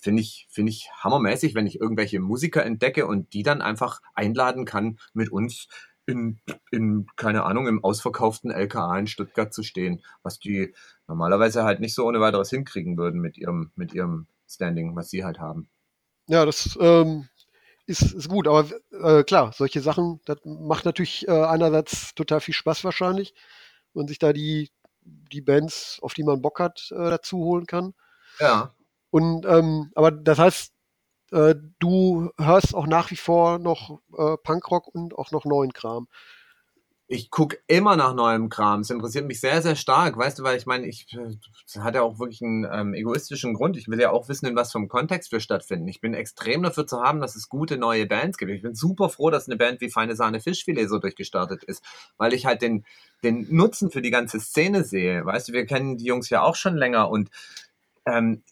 [0.00, 4.64] finde ich, finde ich hammermäßig, wenn ich irgendwelche Musiker entdecke und die dann einfach einladen
[4.64, 5.68] kann, mit uns
[6.06, 10.72] in, in, keine Ahnung, im ausverkauften LKA in Stuttgart zu stehen, was die
[11.08, 15.24] normalerweise halt nicht so ohne weiteres hinkriegen würden mit ihrem, mit ihrem Standing, was sie
[15.24, 15.68] halt haben.
[16.28, 17.28] Ja, das ähm,
[17.86, 22.54] ist, ist gut, aber äh, klar, solche Sachen, das macht natürlich äh, einerseits total viel
[22.54, 23.34] Spaß wahrscheinlich
[23.92, 24.70] und sich da die,
[25.02, 27.94] die Bands, auf die man Bock hat, äh, dazu holen kann.
[28.38, 28.75] Ja.
[29.16, 30.74] Und ähm, aber das heißt,
[31.32, 36.06] äh, du hörst auch nach wie vor noch äh, Punkrock und auch noch neuen Kram.
[37.06, 38.80] Ich gucke immer nach neuem Kram.
[38.80, 41.06] Es interessiert mich sehr, sehr stark, weißt du, weil ich meine, ich
[41.72, 43.78] das hat ja auch wirklich einen ähm, egoistischen Grund.
[43.78, 45.88] Ich will ja auch wissen, in was einem Kontext wir stattfinden.
[45.88, 48.52] Ich bin extrem dafür zu haben, dass es gute neue Bands gibt.
[48.52, 51.82] Ich bin super froh, dass eine Band wie Feine Sahne Fischfilet so durchgestartet ist,
[52.18, 52.84] weil ich halt den,
[53.24, 55.24] den Nutzen für die ganze Szene sehe.
[55.24, 57.30] Weißt du, wir kennen die Jungs ja auch schon länger und
[58.04, 58.42] ähm,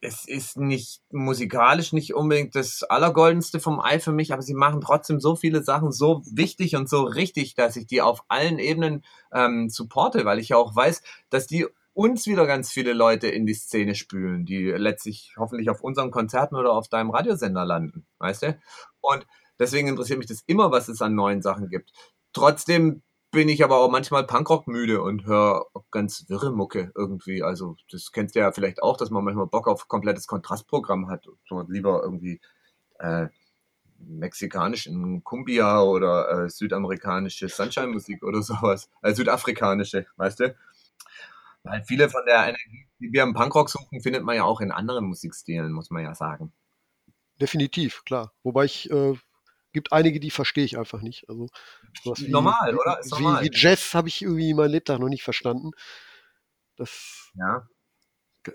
[0.00, 4.80] es ist nicht musikalisch nicht unbedingt das Allergoldenste vom Ei für mich, aber sie machen
[4.80, 9.04] trotzdem so viele Sachen so wichtig und so richtig, dass ich die auf allen Ebenen
[9.32, 13.44] ähm, supporte, weil ich ja auch weiß, dass die uns wieder ganz viele Leute in
[13.44, 18.42] die Szene spülen, die letztlich hoffentlich auf unseren Konzerten oder auf deinem Radiosender landen, weißt
[18.44, 18.60] du?
[19.00, 19.26] Und
[19.58, 21.92] deswegen interessiert mich das immer, was es an neuen Sachen gibt.
[22.32, 27.42] Trotzdem bin ich aber auch manchmal Punkrock müde und höre ganz wirre Mucke irgendwie.
[27.42, 31.26] Also das kennst du ja vielleicht auch, dass man manchmal Bock auf komplettes Kontrastprogramm hat.
[31.48, 32.40] So lieber irgendwie
[32.98, 33.28] äh,
[33.98, 38.88] mexikanischen Cumbia oder äh, südamerikanische Sunshine-Musik oder sowas.
[39.02, 40.56] Äh, südafrikanische, weißt du?
[41.64, 44.70] Weil viele von der Energie, die wir im Punkrock suchen, findet man ja auch in
[44.70, 46.52] anderen Musikstilen, muss man ja sagen.
[47.40, 48.32] Definitiv, klar.
[48.42, 49.14] Wobei ich äh,
[49.72, 51.28] gibt einige, die verstehe ich einfach nicht.
[51.28, 51.48] Also
[52.16, 52.98] wie, normal, oder?
[53.00, 53.44] Ist wie, normal.
[53.44, 55.72] wie Jazz habe ich irgendwie mein Lebtag noch nicht verstanden.
[56.76, 57.66] Das ja.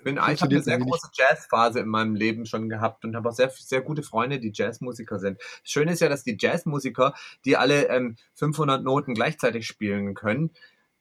[0.04, 3.34] Bin, ich habe eine sehr große Jazzphase in meinem Leben schon gehabt und habe auch
[3.34, 5.40] sehr, sehr gute Freunde, die Jazzmusiker sind.
[5.40, 7.14] Das Schöne ist ja, dass die Jazzmusiker,
[7.46, 10.52] die alle ähm, 500 Noten gleichzeitig spielen können,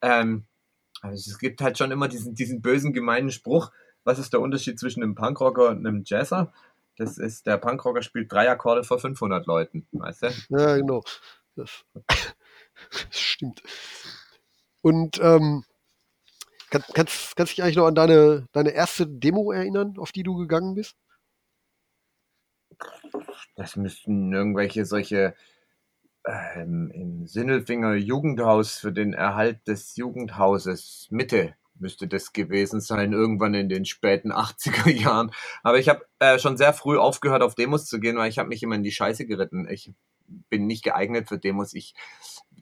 [0.03, 0.44] ähm,
[1.01, 3.72] also es gibt halt schon immer diesen, diesen bösen, gemeinen Spruch,
[4.05, 6.53] was ist der Unterschied zwischen einem Punkrocker und einem Jazzer?
[6.96, 10.28] Das ist, der Punkrocker spielt drei Akkorde vor 500 Leuten, weißt du?
[10.50, 11.02] Ja, genau.
[11.57, 12.18] Das, das
[13.11, 13.62] stimmt.
[14.83, 15.64] Und ähm,
[16.70, 20.22] kann, kannst, kannst du dich eigentlich noch an deine, deine erste Demo erinnern, auf die
[20.22, 20.96] du gegangen bist?
[23.57, 25.35] Das müssten irgendwelche solche
[26.24, 33.53] ähm, im Sinnelfinger Jugendhaus für den Erhalt des Jugendhauses Mitte müsste das gewesen sein, irgendwann
[33.53, 35.31] in den späten 80er Jahren.
[35.62, 38.49] Aber ich habe äh, schon sehr früh aufgehört, auf Demos zu gehen, weil ich habe
[38.49, 39.68] mich immer in die Scheiße geritten.
[39.68, 39.92] Ich
[40.49, 41.75] bin nicht geeignet für Demos.
[41.75, 41.95] Ich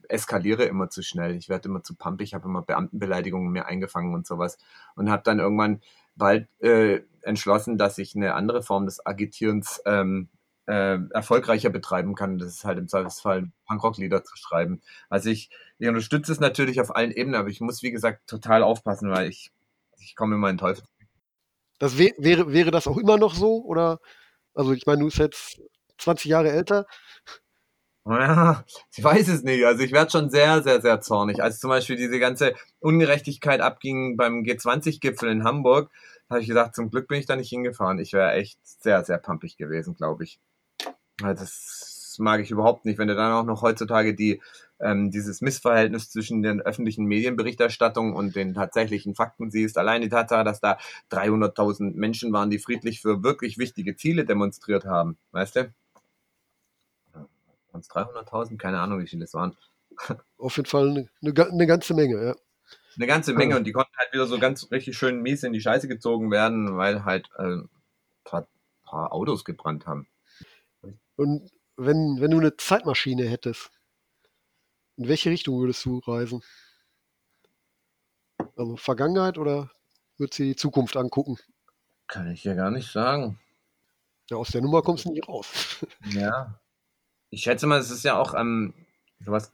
[0.09, 1.37] eskaliere immer zu schnell.
[1.37, 4.57] Ich werde immer zu pumpig, habe immer Beamtenbeleidigungen mir eingefangen und sowas.
[4.95, 5.81] Und habe dann irgendwann
[6.15, 10.27] bald äh, entschlossen, dass ich eine andere Form des Agitierens ähm,
[10.71, 12.37] äh, erfolgreicher betreiben kann.
[12.37, 14.81] Das ist halt im Zweifelsfall Punkrock-Lieder zu schreiben.
[15.09, 18.63] Also ich, ich unterstütze es natürlich auf allen Ebenen, aber ich muss, wie gesagt, total
[18.63, 19.51] aufpassen, weil ich,
[19.99, 20.85] ich komme immer in Teufel.
[21.77, 23.61] Das wär, wäre, wäre das auch immer noch so?
[23.65, 23.99] Oder,
[24.53, 25.61] also ich meine, du bist jetzt
[25.97, 26.85] 20 Jahre älter.
[28.05, 28.63] Ja,
[28.95, 29.65] ich weiß es nicht.
[29.65, 31.43] Also ich werde schon sehr, sehr, sehr zornig.
[31.43, 35.91] Als zum Beispiel diese ganze Ungerechtigkeit abging beim G20-Gipfel in Hamburg,
[36.29, 37.99] habe ich gesagt, zum Glück bin ich da nicht hingefahren.
[37.99, 40.39] Ich wäre echt sehr, sehr pampig gewesen, glaube ich.
[41.21, 44.41] Das mag ich überhaupt nicht, wenn du dann auch noch heutzutage die,
[44.79, 49.77] ähm, dieses Missverhältnis zwischen den öffentlichen Medienberichterstattungen und den tatsächlichen Fakten siehst.
[49.77, 50.77] Allein die Tatsache, dass da
[51.11, 55.17] 300.000 Menschen waren, die friedlich für wirklich wichtige Ziele demonstriert haben.
[55.31, 55.73] Weißt du?
[57.13, 58.57] Waren es 300.000?
[58.57, 59.55] Keine Ahnung, wie viele es waren.
[60.37, 62.35] Auf jeden Fall eine, eine, eine ganze Menge, ja.
[62.97, 65.61] Eine ganze Menge und die konnten halt wieder so ganz richtig schön mies in die
[65.61, 67.69] Scheiße gezogen werden, weil halt äh, ein
[68.25, 68.47] paar,
[68.83, 70.07] paar Autos gebrannt haben.
[71.21, 73.69] Und wenn, wenn du eine Zeitmaschine hättest,
[74.97, 76.41] in welche Richtung würdest du reisen?
[78.55, 79.69] Also Vergangenheit oder
[80.17, 81.37] würdest du die Zukunft angucken?
[82.07, 83.39] Kann ich ja gar nicht sagen.
[84.31, 85.85] Ja, aus der Nummer kommst du nicht raus.
[86.09, 86.59] Ja.
[87.29, 88.73] Ich schätze mal, es ist ja auch, ähm,
[89.23, 89.53] sowas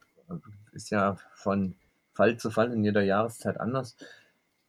[0.71, 1.75] ist ja von
[2.13, 3.97] Fall zu Fall in jeder Jahreszeit anders.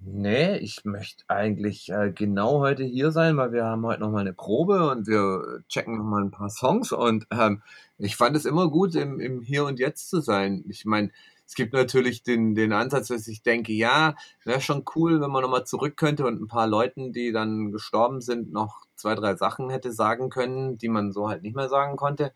[0.00, 4.32] Nee, ich möchte eigentlich äh, genau heute hier sein, weil wir haben heute nochmal eine
[4.32, 7.62] Probe und wir checken nochmal ein paar Songs und ähm,
[7.98, 10.64] ich fand es immer gut, im, im Hier und Jetzt zu sein.
[10.68, 11.10] Ich meine,
[11.46, 15.42] es gibt natürlich den, den Ansatz, dass ich denke, ja, wäre schon cool, wenn man
[15.42, 19.68] nochmal zurück könnte und ein paar Leuten, die dann gestorben sind, noch zwei, drei Sachen
[19.68, 22.32] hätte sagen können, die man so halt nicht mehr sagen konnte.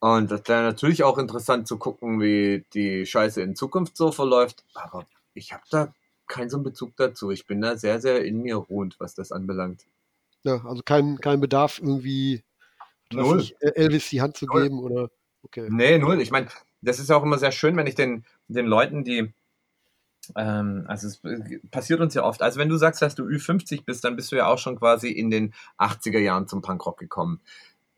[0.00, 4.64] Und das wäre natürlich auch interessant zu gucken, wie die Scheiße in Zukunft so verläuft.
[4.74, 5.92] Aber ich habe da
[6.32, 7.30] keinen so einen Bezug dazu.
[7.30, 9.86] Ich bin da sehr, sehr in mir ruhend, was das anbelangt.
[10.42, 12.42] Ja, also kein, kein Bedarf, irgendwie
[13.12, 14.62] nicht, Elvis die Hand zu Null.
[14.62, 15.10] geben oder
[15.42, 15.68] okay.
[15.70, 16.20] Nee, null.
[16.20, 16.48] Ich meine,
[16.80, 19.32] das ist auch immer sehr schön, wenn ich den, den Leuten, die,
[20.34, 21.20] ähm, also es
[21.70, 24.36] passiert uns ja oft, also wenn du sagst, dass du Ü50 bist, dann bist du
[24.36, 27.40] ja auch schon quasi in den 80er Jahren zum Punkrock gekommen.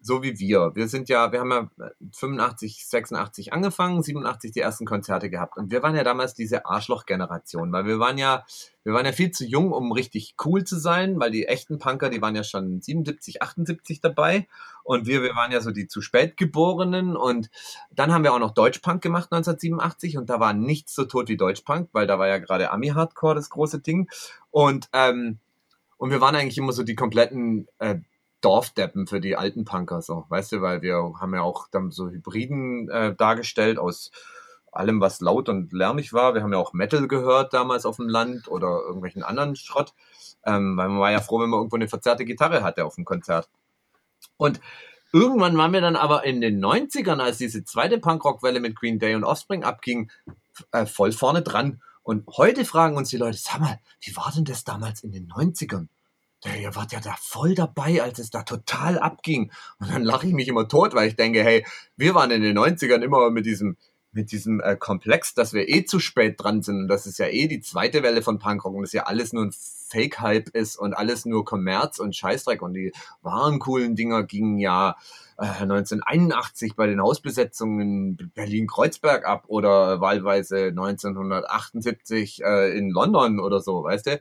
[0.06, 0.72] So wie wir.
[0.74, 1.70] Wir sind ja, wir haben ja
[2.12, 5.56] 85, 86 angefangen, 87 die ersten Konzerte gehabt.
[5.56, 8.44] Und wir waren ja damals diese Arschloch-Generation, weil wir waren ja,
[8.82, 12.10] wir waren ja viel zu jung, um richtig cool zu sein, weil die echten Punker,
[12.10, 14.46] die waren ja schon 77, 78 dabei.
[14.82, 17.16] Und wir, wir waren ja so die zu spät geborenen.
[17.16, 17.48] Und
[17.90, 21.38] dann haben wir auch noch Deutschpunk gemacht 1987 und da war nichts so tot wie
[21.38, 24.10] Deutschpunk, weil da war ja gerade Ami-Hardcore das große Ding.
[24.50, 25.38] Und, ähm,
[25.96, 28.00] und wir waren eigentlich immer so die kompletten äh,
[28.44, 32.10] Dorfdeppen für die alten Punker, so, weißt du, weil wir haben ja auch dann so
[32.10, 34.10] Hybriden äh, dargestellt aus
[34.70, 36.34] allem, was laut und lärmig war.
[36.34, 39.94] Wir haben ja auch Metal gehört damals auf dem Land oder irgendwelchen anderen Schrott,
[40.44, 43.04] ähm, weil man war ja froh, wenn man irgendwo eine verzerrte Gitarre hatte auf dem
[43.04, 43.48] Konzert.
[44.36, 44.60] Und
[45.12, 49.14] irgendwann waren wir dann aber in den 90ern, als diese zweite Punkrock-Welle mit Green Day
[49.14, 50.10] und Offspring abging,
[50.72, 51.80] äh, voll vorne dran.
[52.02, 55.28] Und heute fragen uns die Leute, sag mal, wie war denn das damals in den
[55.28, 55.88] 90ern?
[56.44, 59.50] Der, ihr wart ja da voll dabei, als es da total abging.
[59.78, 61.64] Und dann lache ich mich immer tot, weil ich denke, hey,
[61.96, 63.76] wir waren in den 90ern immer mit diesem,
[64.14, 67.26] mit diesem äh, Komplex, dass wir eh zu spät dran sind und das ist ja
[67.26, 70.94] eh die zweite Welle von Punkrock und das ja alles nur ein Fake-Hype ist und
[70.94, 74.96] alles nur Kommerz und Scheißdreck und die wahren coolen Dinger gingen ja
[75.36, 83.60] äh, 1981 bei den Hausbesetzungen in Berlin-Kreuzberg ab oder wahlweise 1978 äh, in London oder
[83.60, 84.20] so, weißt du?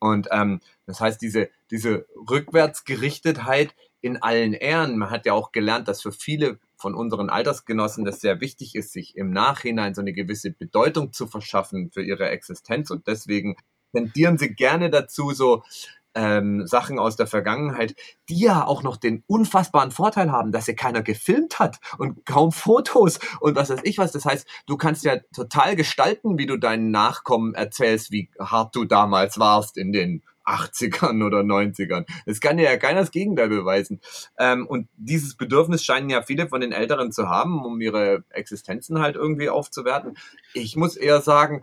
[0.00, 5.88] Und ähm, das heißt, diese, diese Rückwärtsgerichtetheit in allen Ehren, man hat ja auch gelernt,
[5.88, 10.12] dass für viele von unseren Altersgenossen das sehr wichtig ist, sich im Nachhinein so eine
[10.12, 12.90] gewisse Bedeutung zu verschaffen für ihre Existenz.
[12.90, 13.56] Und deswegen
[13.92, 15.64] tendieren sie gerne dazu, so
[16.18, 17.94] ähm, Sachen aus der Vergangenheit,
[18.28, 22.50] die ja auch noch den unfassbaren Vorteil haben, dass ja keiner gefilmt hat und kaum
[22.50, 24.10] Fotos und was weiß ich was.
[24.10, 28.84] Das heißt, du kannst ja total gestalten, wie du deinen Nachkommen erzählst, wie hart du
[28.84, 32.04] damals warst in den 80ern oder 90ern.
[32.26, 34.00] Es kann ja keiner das Gegenteil beweisen.
[34.38, 38.98] Ähm, und dieses Bedürfnis scheinen ja viele von den Älteren zu haben, um ihre Existenzen
[38.98, 40.16] halt irgendwie aufzuwerten.
[40.54, 41.62] Ich muss eher sagen,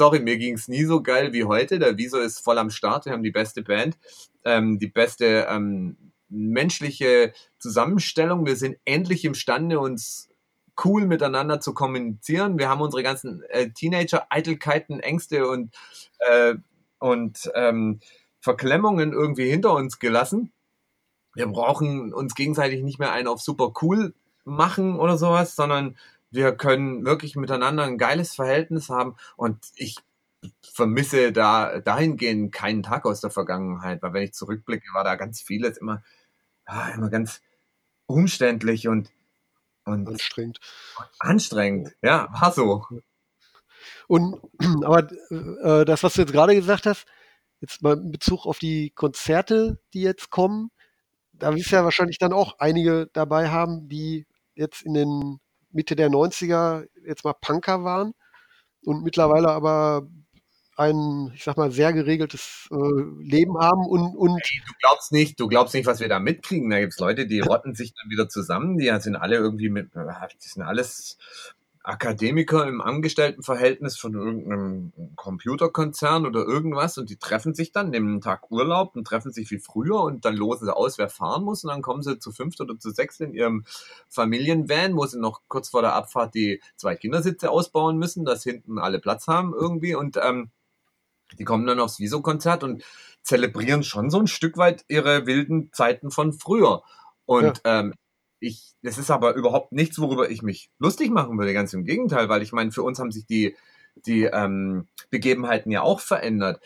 [0.00, 1.78] sorry, mir ging es nie so geil wie heute.
[1.78, 3.04] Der Wieso ist voll am Start.
[3.04, 3.98] Wir haben die beste Band,
[4.46, 8.46] ähm, die beste ähm, menschliche Zusammenstellung.
[8.46, 10.30] Wir sind endlich imstande, uns
[10.82, 12.58] cool miteinander zu kommunizieren.
[12.58, 15.74] Wir haben unsere ganzen äh, Teenager-Eitelkeiten, Ängste und,
[16.20, 16.54] äh,
[16.98, 18.00] und ähm,
[18.40, 20.50] Verklemmungen irgendwie hinter uns gelassen.
[21.34, 24.14] Wir brauchen uns gegenseitig nicht mehr einen auf super cool
[24.46, 25.98] machen oder sowas, sondern
[26.30, 29.96] wir können wirklich miteinander ein geiles Verhältnis haben und ich
[30.62, 35.42] vermisse da dahingehend keinen Tag aus der Vergangenheit, weil wenn ich zurückblicke, war da ganz
[35.42, 36.02] vieles immer,
[36.94, 37.42] immer ganz
[38.06, 39.10] umständlich und,
[39.84, 40.60] und anstrengend.
[41.18, 42.84] Anstrengend, ja, war so.
[44.08, 44.40] Und
[44.84, 47.06] aber äh, das, was du jetzt gerade gesagt hast,
[47.60, 50.70] jetzt mal in Bezug auf die Konzerte, die jetzt kommen,
[51.32, 55.40] da wirst du ja wahrscheinlich dann auch einige dabei haben, die jetzt in den
[55.72, 58.12] Mitte der 90er jetzt mal Punker waren
[58.84, 60.06] und mittlerweile aber
[60.76, 65.38] ein, ich sag mal, sehr geregeltes äh, Leben haben und, und hey, du glaubst nicht,
[65.38, 66.70] du glaubst nicht, was wir da mitkriegen.
[66.70, 69.90] Da gibt es Leute, die rotten sich dann wieder zusammen, die sind alle irgendwie mit,
[69.94, 71.18] die sind alles
[71.82, 78.20] Akademiker im Angestelltenverhältnis von irgendeinem Computerkonzern oder irgendwas und die treffen sich dann, nehmen einen
[78.20, 81.64] Tag Urlaub und treffen sich wie früher und dann losen sie aus, wer fahren muss
[81.64, 83.64] und dann kommen sie zu fünft oder zu sechs in ihrem
[84.08, 88.78] Familienvan, wo sie noch kurz vor der Abfahrt die zwei Kindersitze ausbauen müssen, dass hinten
[88.78, 90.50] alle Platz haben irgendwie und ähm,
[91.38, 92.84] die kommen dann aufs Wieso-Konzert und
[93.22, 96.82] zelebrieren schon so ein Stück weit ihre wilden Zeiten von früher.
[97.24, 97.80] Und ja.
[97.80, 97.94] ähm,
[98.40, 102.28] ich, das ist aber überhaupt nichts, worüber ich mich lustig machen würde, ganz im Gegenteil,
[102.28, 103.54] weil ich meine, für uns haben sich die,
[104.06, 106.60] die ähm, Begebenheiten ja auch verändert.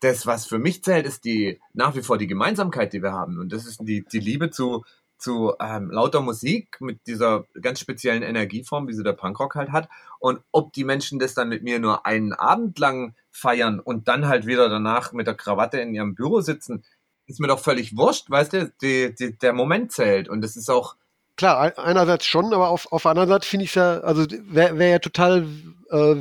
[0.00, 3.38] Das, was für mich zählt, ist die nach wie vor die Gemeinsamkeit, die wir haben.
[3.38, 4.84] Und das ist die, die Liebe zu,
[5.16, 9.88] zu ähm, lauter Musik mit dieser ganz speziellen Energieform, wie sie der Punkrock halt hat.
[10.18, 14.26] Und ob die Menschen das dann mit mir nur einen Abend lang feiern und dann
[14.26, 16.82] halt wieder danach mit der Krawatte in ihrem Büro sitzen,
[17.26, 20.28] ist mir doch völlig wurscht, weißt du, die, die, der Moment zählt.
[20.28, 20.96] Und das ist auch,
[21.36, 24.88] klar, einerseits schon, aber auf, auf der Seite finde ich es ja, also wäre wär
[24.88, 25.46] ja total
[25.90, 26.16] äh,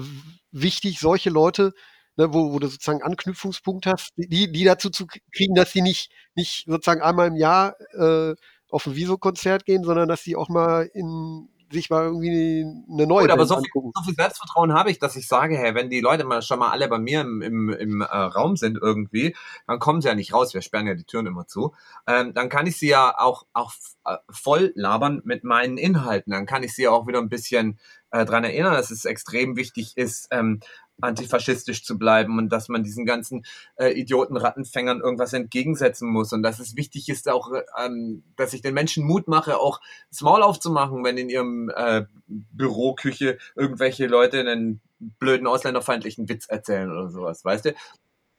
[0.51, 1.73] wichtig, solche Leute,
[2.17, 6.11] ne, wo, wo du sozusagen Anknüpfungspunkt hast, die, die dazu zu kriegen, dass sie nicht,
[6.35, 8.35] nicht sozusagen einmal im Jahr äh,
[8.69, 13.23] auf ein Viso-Konzert gehen, sondern dass sie auch mal in sich mal irgendwie eine neue
[13.23, 16.01] Gut, aber so viel, so viel, Selbstvertrauen habe ich, dass ich sage, hey, wenn die
[16.01, 19.35] Leute mal schon mal alle bei mir im, im, im äh, Raum sind irgendwie,
[19.67, 21.73] dann kommen sie ja nicht raus, wir sperren ja die Türen immer zu,
[22.07, 23.73] ähm, dann kann ich sie ja auch, auch
[24.05, 27.79] äh, voll labern mit meinen Inhalten, dann kann ich sie auch wieder ein bisschen
[28.11, 30.59] äh, dran erinnern, dass es extrem wichtig ist, ähm,
[31.01, 33.43] antifaschistisch zu bleiben und dass man diesen ganzen
[33.75, 37.51] äh, Idioten Rattenfängern irgendwas entgegensetzen muss und dass es wichtig ist auch,
[37.83, 42.05] ähm, dass ich den Menschen Mut mache, auch das Maul aufzumachen, wenn in ihrem äh,
[42.27, 47.75] Büroküche irgendwelche Leute einen blöden ausländerfeindlichen Witz erzählen oder sowas, weißt du?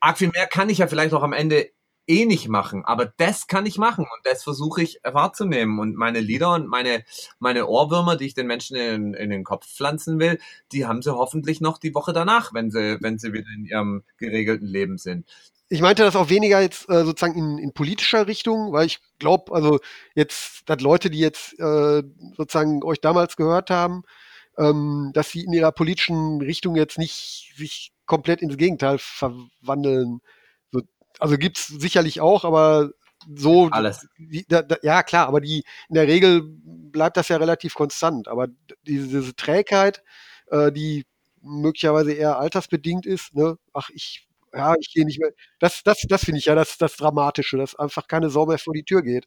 [0.00, 1.70] Arg viel mehr kann ich ja vielleicht auch am Ende
[2.06, 6.20] eh nicht machen, aber das kann ich machen und das versuche ich wahrzunehmen und meine
[6.20, 7.04] Lieder und meine,
[7.38, 10.38] meine Ohrwürmer, die ich den Menschen in, in den Kopf pflanzen will,
[10.72, 14.02] die haben sie hoffentlich noch die Woche danach, wenn sie, wenn sie wieder in ihrem
[14.18, 15.26] geregelten Leben sind.
[15.68, 19.54] Ich meinte das auch weniger jetzt äh, sozusagen in, in politischer Richtung, weil ich glaube,
[19.54, 19.78] also
[20.14, 22.02] jetzt, dass Leute, die jetzt äh,
[22.36, 24.02] sozusagen euch damals gehört haben,
[24.58, 30.20] ähm, dass sie in ihrer politischen Richtung jetzt nicht sich komplett ins Gegenteil verwandeln
[31.18, 32.90] also gibt's sicherlich auch, aber
[33.34, 34.06] so alles.
[34.18, 38.28] Die, da, da, ja klar, aber die in der Regel bleibt das ja relativ konstant.
[38.28, 38.48] Aber
[38.86, 40.02] diese, diese Trägheit,
[40.50, 41.06] äh, die
[41.40, 43.58] möglicherweise eher altersbedingt ist, ne?
[43.72, 45.30] Ach, ich ja, ich gehe nicht mehr.
[45.58, 48.74] Das, das, das finde ich ja das, das Dramatische, dass einfach keine Sau mehr vor
[48.74, 49.26] die Tür geht.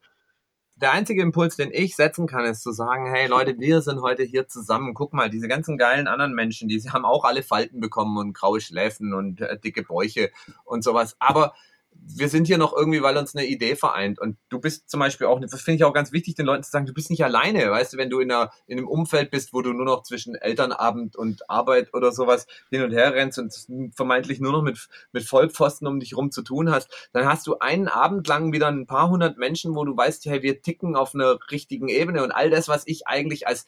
[0.76, 4.24] Der einzige Impuls, den ich setzen kann, ist zu sagen, hey Leute, wir sind heute
[4.24, 4.94] hier zusammen.
[4.94, 8.60] Guck mal, diese ganzen geilen anderen Menschen, die haben auch alle Falten bekommen und graue
[8.60, 10.32] Schläfen und äh, dicke Bäuche
[10.66, 11.16] und sowas.
[11.20, 11.54] Aber
[12.08, 14.20] wir sind hier noch irgendwie, weil uns eine Idee vereint.
[14.20, 16.72] Und du bist zum Beispiel auch, das finde ich auch ganz wichtig, den Leuten zu
[16.72, 17.70] sagen, du bist nicht alleine.
[17.72, 20.36] Weißt du, wenn du in, einer, in einem Umfeld bist, wo du nur noch zwischen
[20.36, 25.24] Elternabend und Arbeit oder sowas hin und her rennst und vermeintlich nur noch mit, mit
[25.24, 28.88] Vollpfosten um dich rum zu tun hast, dann hast du einen Abend lang wieder ein
[28.88, 32.50] paar hundert Menschen, wo du weißt, hey, wir ticken auf einer richtigen Ebene und all
[32.50, 33.66] das, was ich eigentlich als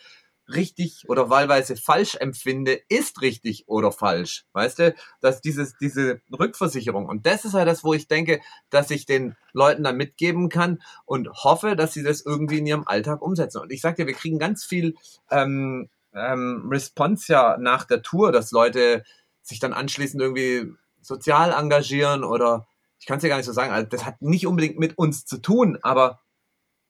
[0.54, 4.45] richtig oder wahlweise falsch empfinde, ist richtig oder falsch.
[4.54, 7.08] Weißt du, dass dieses, diese Rückversicherung.
[7.08, 8.39] Und das ist halt das, wo ich denke,
[8.70, 12.88] dass ich den Leuten da mitgeben kann und hoffe, dass sie das irgendwie in ihrem
[12.88, 13.62] Alltag umsetzen.
[13.62, 14.95] Und ich sag dir, wir kriegen ganz viel
[15.30, 19.04] ähm, ähm, Response ja nach der Tour, dass Leute
[19.41, 22.68] sich dann anschließend irgendwie sozial engagieren oder
[23.00, 25.26] ich kann es ja gar nicht so sagen, also das hat nicht unbedingt mit uns
[25.26, 26.20] zu tun, aber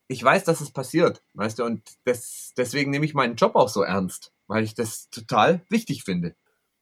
[0.08, 3.70] ich weiß, dass es passiert, weißt du, und das, deswegen nehme ich meinen Job auch
[3.70, 6.36] so ernst, weil ich das total wichtig finde.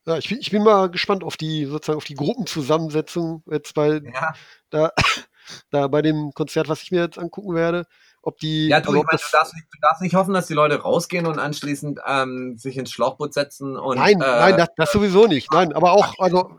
[0.05, 4.01] Ja, ich bin, ich bin mal gespannt auf die sozusagen auf die Gruppenzusammensetzung jetzt bei
[4.03, 4.33] ja.
[4.69, 4.91] da,
[5.71, 7.85] da bei dem Konzert, was ich mir jetzt angucken werde.
[8.21, 10.47] Ob die, ja, du, also, ich mein, du, darfst nicht, du, darfst nicht, hoffen, dass
[10.47, 13.97] die Leute rausgehen und anschließend ähm, sich ins Schlauchboot setzen und.
[13.97, 15.51] Nein, äh, nein, das, das, sowieso nicht.
[15.51, 16.57] Nein, aber auch, also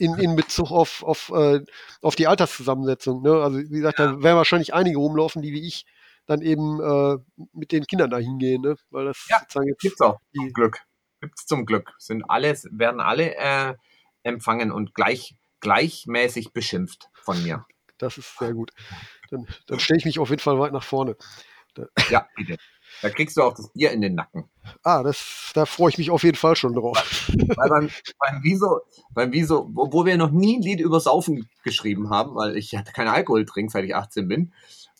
[0.00, 1.60] in, in Bezug auf, auf, äh,
[2.00, 3.22] auf die Alterszusammensetzung.
[3.22, 3.32] Ne?
[3.42, 4.12] Also wie gesagt, ja.
[4.12, 5.84] da werden wahrscheinlich einige rumlaufen, die wie ich
[6.30, 7.18] dann eben äh,
[7.52, 8.76] mit den Kindern da hingehen, ne?
[8.90, 10.78] Weil das ja, sozusagen jetzt gibt's auch die, Glück.
[11.20, 11.92] Gibt's zum Glück.
[11.98, 13.74] Sind alle, werden alle äh,
[14.22, 17.66] empfangen und gleich, gleichmäßig beschimpft von mir.
[17.98, 18.70] Das ist sehr gut.
[19.30, 21.16] Dann, dann stelle ich mich auf jeden Fall weit nach vorne.
[21.74, 22.56] Da, ja, bitte.
[23.02, 24.48] Da kriegst du auch das Bier in den Nacken.
[24.84, 27.28] Ah, das, da freue ich mich auf jeden Fall schon drauf.
[27.56, 31.48] Weil beim, beim Wieso, beim Wieso, wo, wo wir noch nie ein Lied über Saufen
[31.64, 34.52] geschrieben haben, weil ich ja keinen Alkohol trinke, seit ich 18 bin,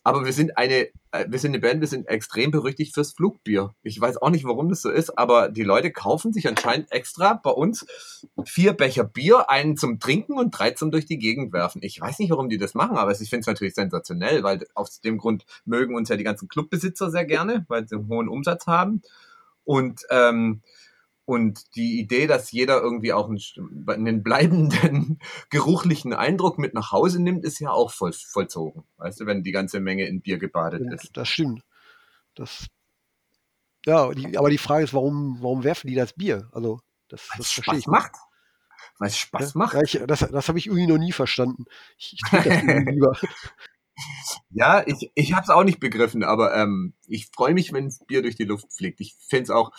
[0.03, 3.75] aber wir sind eine, äh, wir sind eine Band, wir sind extrem berüchtigt fürs Flugbier.
[3.83, 7.35] Ich weiß auch nicht, warum das so ist, aber die Leute kaufen sich anscheinend extra
[7.35, 7.87] bei uns
[8.45, 11.83] vier Becher Bier, einen zum Trinken und drei zum durch die Gegend werfen.
[11.83, 15.01] Ich weiß nicht, warum die das machen, aber ich finde es natürlich sensationell, weil aus
[15.01, 18.67] dem Grund mögen uns ja die ganzen Clubbesitzer sehr gerne, weil sie einen hohen Umsatz
[18.67, 19.03] haben.
[19.65, 20.63] Und ähm,
[21.31, 23.39] und die Idee, dass jeder irgendwie auch einen,
[23.87, 25.21] einen, bleibenden
[25.51, 28.83] geruchlichen Eindruck mit nach Hause nimmt, ist ja auch voll, vollzogen.
[28.97, 31.17] Weißt du, wenn die ganze Menge in Bier gebadet ist.
[31.17, 31.63] Das stimmt.
[32.35, 32.67] Das,
[33.87, 36.49] ja, die, aber die Frage ist, warum, warum werfen die das Bier?
[36.51, 38.17] Also, das, Weil das es Spaß ich macht.
[38.99, 39.75] Weil es Spaß ja, macht.
[39.75, 41.67] Ja, ich, das das habe ich irgendwie noch nie verstanden.
[41.97, 43.17] Ich, ich das lieber.
[44.51, 48.23] Ja, ich, ich habe es auch nicht begriffen, aber ähm, ich freue mich, wenn Bier
[48.23, 49.01] durch die Luft fliegt.
[49.01, 49.71] Ich finde es auch,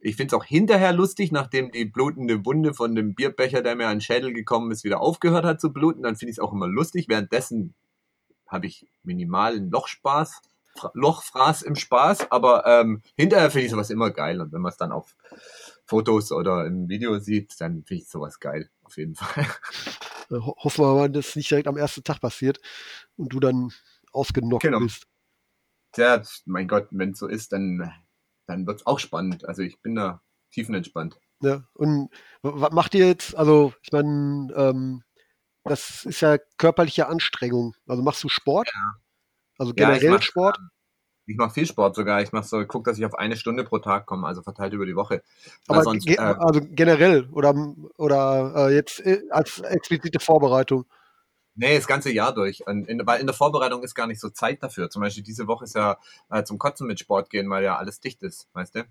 [0.00, 3.86] ich finde es auch hinterher lustig, nachdem die blutende Wunde von dem Bierbecher, der mir
[3.86, 6.02] an den Schädel gekommen ist, wieder aufgehört hat zu bluten.
[6.02, 7.08] Dann finde ich es auch immer lustig.
[7.08, 7.74] Währenddessen
[8.46, 10.40] habe ich minimalen Lochspaß,
[10.94, 14.40] Lochfraß im Spaß, aber ähm, hinterher finde ich sowas immer geil.
[14.40, 15.16] Und wenn man es dann auf
[15.84, 19.46] Fotos oder im Video sieht, dann finde ich sowas geil, auf jeden Fall.
[20.30, 22.60] Hoffen wir mal, dass es nicht direkt am ersten Tag passiert
[23.16, 23.72] und du dann
[24.12, 24.80] ausgenockt genau.
[24.80, 25.06] bist.
[25.92, 27.92] Tja, mein Gott, wenn es so ist, dann
[28.48, 29.46] dann wird es auch spannend.
[29.46, 30.20] Also ich bin da
[30.50, 31.20] tiefenentspannt.
[31.40, 32.08] Ja, und
[32.42, 33.36] was macht ihr jetzt?
[33.36, 35.02] Also, ich meine, ähm,
[35.62, 37.76] das ist ja körperliche Anstrengung.
[37.86, 38.68] Also machst du Sport?
[38.74, 38.94] Ja.
[39.58, 40.58] Also generell ja, mach, Sport?
[41.26, 42.22] Ich mache viel Sport sogar.
[42.22, 44.86] Ich mache so, guck, dass ich auf eine Stunde pro Tag komme, also verteilt über
[44.86, 45.22] die Woche.
[45.68, 47.54] Aber sonst, ge äh, also generell oder,
[47.98, 50.86] oder äh, jetzt äh, als explizite Vorbereitung?
[51.60, 52.64] Nee, das ganze Jahr durch.
[52.68, 54.90] Und in, weil in der Vorbereitung ist gar nicht so Zeit dafür.
[54.90, 55.98] Zum Beispiel diese Woche ist ja
[56.30, 58.84] äh, zum Kotzen mit Sport gehen, weil ja alles dicht ist, weißt du?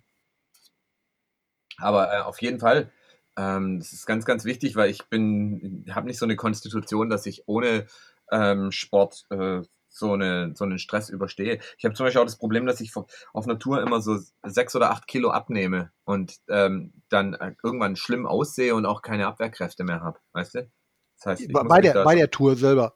[1.77, 2.91] Aber äh, auf jeden Fall,
[3.37, 7.25] ähm, das ist ganz, ganz wichtig, weil ich bin, habe nicht so eine Konstitution, dass
[7.25, 7.87] ich ohne
[8.31, 11.59] ähm, Sport äh, so, eine, so einen Stress überstehe.
[11.77, 12.91] Ich habe zum Beispiel auch das Problem, dass ich
[13.31, 18.25] auf Natur immer so sechs oder acht Kilo abnehme und ähm, dann äh, irgendwann schlimm
[18.27, 20.69] aussehe und auch keine Abwehrkräfte mehr habe, weißt du?
[21.17, 22.95] Das heißt, bei, der, bei der Tour selber.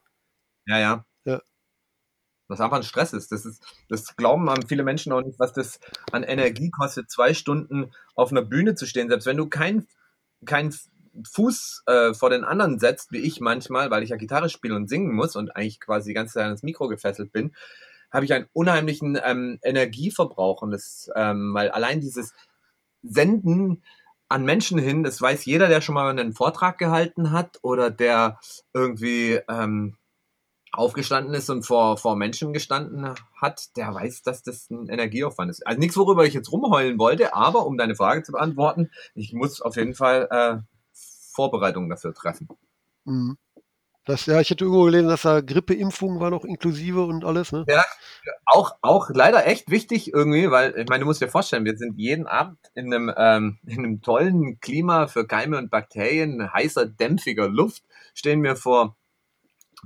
[0.65, 1.05] Ja, ja.
[1.25, 1.41] ja.
[2.47, 3.31] Was einfach ein Stress ist.
[3.31, 5.79] Das ist, das glauben haben viele Menschen auch nicht, was das
[6.11, 9.09] an Energie kostet, zwei Stunden auf einer Bühne zu stehen.
[9.09, 9.87] Selbst wenn du keinen
[10.45, 10.73] kein
[11.29, 14.87] Fuß äh, vor den anderen setzt, wie ich manchmal, weil ich ja Gitarre spiele und
[14.87, 17.53] singen muss und eigentlich quasi die ganze Zeit ans Mikro gefesselt bin,
[18.11, 20.61] habe ich einen unheimlichen ähm, Energieverbrauch.
[20.61, 22.33] Und das, ähm, weil allein dieses
[23.03, 23.83] Senden
[24.31, 28.39] an Menschen hin, das weiß jeder, der schon mal einen Vortrag gehalten hat oder der
[28.73, 29.97] irgendwie ähm,
[30.71, 35.67] aufgestanden ist und vor, vor Menschen gestanden hat, der weiß, dass das ein Energieaufwand ist.
[35.67, 39.61] Also nichts, worüber ich jetzt rumheulen wollte, aber um deine Frage zu beantworten, ich muss
[39.61, 40.57] auf jeden Fall äh,
[40.93, 42.47] Vorbereitungen dafür treffen.
[43.05, 43.37] Mhm.
[44.05, 47.65] Das, ja, ich hätte irgendwo gelesen, dass da Grippeimpfung war noch inklusive und alles, ne?
[47.67, 47.85] Ja,
[48.45, 51.99] auch, auch leider echt wichtig irgendwie, weil, ich meine, du musst dir vorstellen, wir sind
[51.99, 57.47] jeden Abend in einem, ähm, in einem tollen Klima für Keime und Bakterien, heißer, dämpfiger
[57.47, 57.83] Luft,
[58.15, 58.97] stehen wir vor,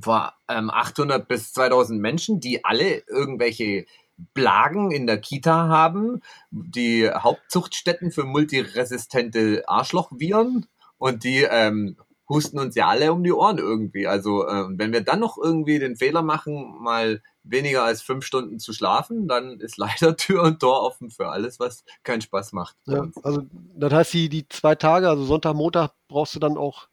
[0.01, 3.86] vor ähm, 800 bis 2000 Menschen, die alle irgendwelche
[4.34, 11.97] Blagen in der Kita haben, die Hauptzuchtstätten für multiresistente Arschlochviren und die ähm,
[12.28, 14.07] husten uns ja alle um die Ohren irgendwie.
[14.07, 18.59] Also äh, wenn wir dann noch irgendwie den Fehler machen, mal weniger als fünf Stunden
[18.59, 22.76] zu schlafen, dann ist leider Tür und Tor offen für alles, was keinen Spaß macht.
[22.86, 23.43] Ja, also
[23.76, 26.88] das heißt, die, die zwei Tage, also Sonntag, Montag, brauchst du dann auch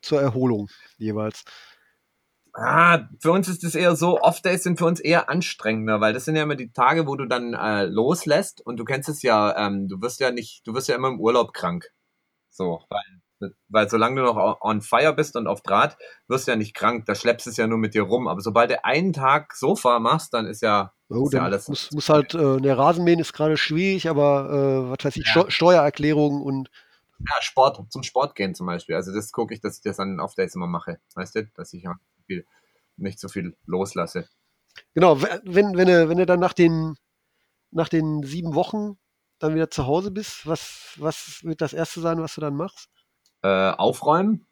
[0.00, 0.68] zur Erholung
[0.98, 1.44] jeweils.
[2.54, 6.26] Ah, für uns ist es eher so, Off-Days sind für uns eher anstrengender, weil das
[6.26, 9.56] sind ja immer die Tage, wo du dann äh, loslässt und du kennst es ja,
[9.56, 11.90] ähm, du wirst ja nicht, du wirst ja immer im Urlaub krank.
[12.50, 13.21] So, weil
[13.68, 15.96] Weil solange du noch on fire bist und auf Draht,
[16.28, 17.06] wirst du ja nicht krank.
[17.06, 18.28] Da schleppst du es ja nur mit dir rum.
[18.28, 21.68] Aber sobald du einen Tag Sofa machst, dann ist ja, Oh, ist ja alles.
[21.68, 25.44] muss, muss halt, äh, der Rasenmähen ist gerade schwierig, aber äh, was weiß ich, Steu
[25.48, 26.70] Steuererklärung und
[27.18, 28.94] Ja, Sport, zum Sport gehen zum Beispiel.
[28.94, 30.98] Also das gucke ich, dass ich das dann auf Days immer mache.
[31.14, 31.94] Weißt du, dass ich ja
[32.26, 32.46] viel,
[32.96, 34.26] nicht so viel loslasse.
[34.94, 36.96] genau, wenn, wenn du, wenn du dann nach den,
[37.70, 38.98] nach den sieben Wochen
[39.38, 42.88] dann wieder zu Hause bist, was, was wird das erste sein, was du dann machst?
[43.42, 44.46] Äh, aufräumen,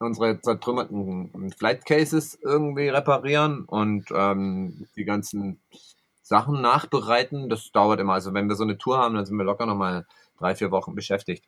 [0.00, 5.60] unsere zertrümmerten Flight Cases irgendwie reparieren und ähm, die ganzen
[6.22, 7.48] Sachen nachbereiten.
[7.48, 8.14] Das dauert immer.
[8.14, 10.06] Also wenn wir so eine Tour haben, dann sind wir locker nochmal
[10.38, 11.44] drei, vier Wochen beschäftigt.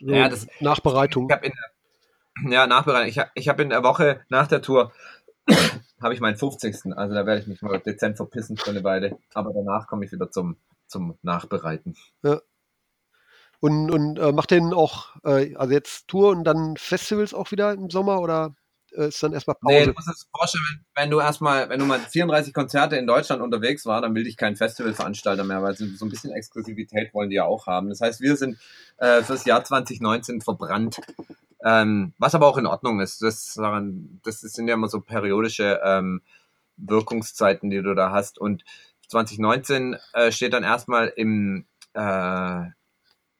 [0.00, 1.28] So Ja, das- Nachbereitung.
[1.30, 1.52] Ich habe in
[2.44, 3.08] der, ja, Nachbereitung.
[3.08, 4.92] Ich, ich habe in der Woche nach der Tour
[6.02, 6.96] habe ich meinen 50.
[6.96, 9.18] Also da werde ich mich mal dezent verpissen für eine Weile.
[9.34, 10.56] Aber danach komme ich wieder zum,
[10.88, 11.96] zum Nachbereiten.
[13.60, 17.72] Und, und äh, macht denn auch, äh, also jetzt Tour und dann Festivals auch wieder
[17.72, 18.54] im Sommer oder
[18.96, 19.86] äh, ist dann erstmal Nee, Pause?
[19.86, 23.86] du musst es vorstellen, wenn du erstmal, wenn du mal 34 Konzerte in Deutschland unterwegs
[23.86, 27.36] war, dann will dich kein Festivalveranstalter mehr, weil sie so ein bisschen Exklusivität wollen die
[27.36, 27.88] ja auch haben.
[27.88, 28.58] Das heißt, wir sind
[28.98, 31.00] äh, fürs Jahr 2019 verbrannt.
[31.64, 33.22] Ähm, was aber auch in Ordnung ist.
[33.22, 36.22] Das, daran, das sind ja immer so periodische ähm,
[36.76, 38.38] Wirkungszeiten, die du da hast.
[38.38, 38.64] Und
[39.08, 42.66] 2019 äh, steht dann erstmal im, äh,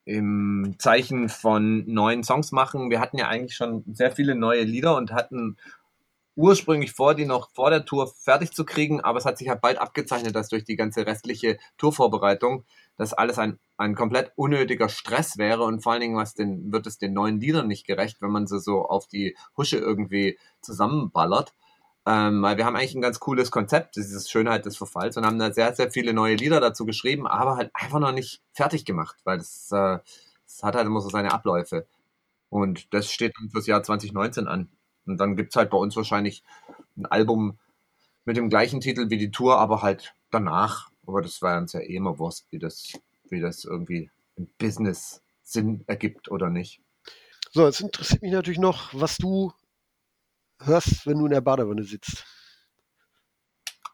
[0.07, 2.89] im Zeichen von neuen Songs machen.
[2.89, 5.57] Wir hatten ja eigentlich schon sehr viele neue Lieder und hatten
[6.37, 9.59] ursprünglich vor, die noch vor der Tour fertig zu kriegen, aber es hat sich halt
[9.59, 12.63] bald abgezeichnet, dass durch die ganze restliche Tourvorbereitung
[12.95, 16.87] das alles ein, ein komplett unnötiger Stress wäre und vor allen Dingen was den, wird
[16.87, 21.53] es den neuen Liedern nicht gerecht, wenn man sie so auf die Husche irgendwie zusammenballert.
[22.09, 25.39] Ähm, weil wir haben eigentlich ein ganz cooles Konzept, dieses Schönheit des Verfalls und haben
[25.39, 29.17] da sehr, sehr viele neue Lieder dazu geschrieben, aber halt einfach noch nicht fertig gemacht,
[29.25, 29.99] weil das, äh,
[30.45, 31.85] das hat halt immer so seine Abläufe.
[32.49, 34.69] Und das steht dann fürs Jahr 2019 an.
[35.05, 36.43] Und dann gibt's halt bei uns wahrscheinlich
[36.95, 37.59] ein Album
[38.23, 40.89] mit dem gleichen Titel wie die Tour, aber halt danach.
[41.05, 42.93] Aber das war uns ja eh immer Wurst, wie das,
[43.29, 46.79] wie das irgendwie im Business Sinn ergibt oder nicht.
[47.51, 49.51] So, jetzt interessiert mich natürlich noch, was du
[50.63, 52.25] hörst, wenn du in der Badewanne sitzt.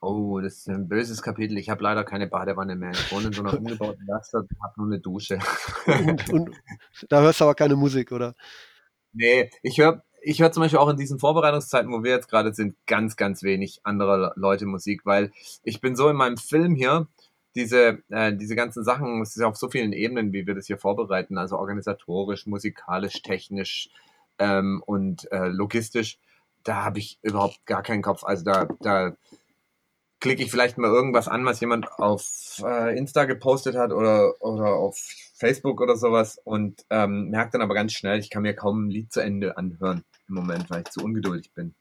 [0.02, 1.58] Oh, das ist ein böses Kapitel.
[1.58, 2.92] Ich habe leider keine Badewanne mehr.
[2.92, 5.40] Ich wohne in so einer umgebauten Werkstatt und habe nur eine Dusche.
[5.88, 6.56] Und, und
[7.10, 8.36] da hörst du aber keine Musik, oder?
[9.14, 12.54] Nee, ich höre ich hör zum Beispiel auch in diesen Vorbereitungszeiten, wo wir jetzt gerade
[12.54, 15.32] sind, ganz, ganz wenig andere Leute Musik, weil
[15.64, 17.08] ich bin so in meinem Film hier,
[17.56, 20.68] diese, äh, diese ganzen Sachen, es ist ja auf so vielen Ebenen, wie wir das
[20.68, 23.90] hier vorbereiten, also organisatorisch, musikalisch, technisch
[24.40, 26.20] ähm, und äh, logistisch,
[26.64, 28.24] da habe ich überhaupt gar keinen Kopf.
[28.24, 29.16] Also da, da
[30.20, 34.74] klicke ich vielleicht mal irgendwas an, was jemand auf äh, Insta gepostet hat oder, oder
[34.74, 34.98] auf
[35.36, 38.90] Facebook oder sowas und ähm, merke dann aber ganz schnell, ich kann mir kaum ein
[38.90, 41.76] Lied zu Ende anhören im Moment, weil ich zu ungeduldig bin.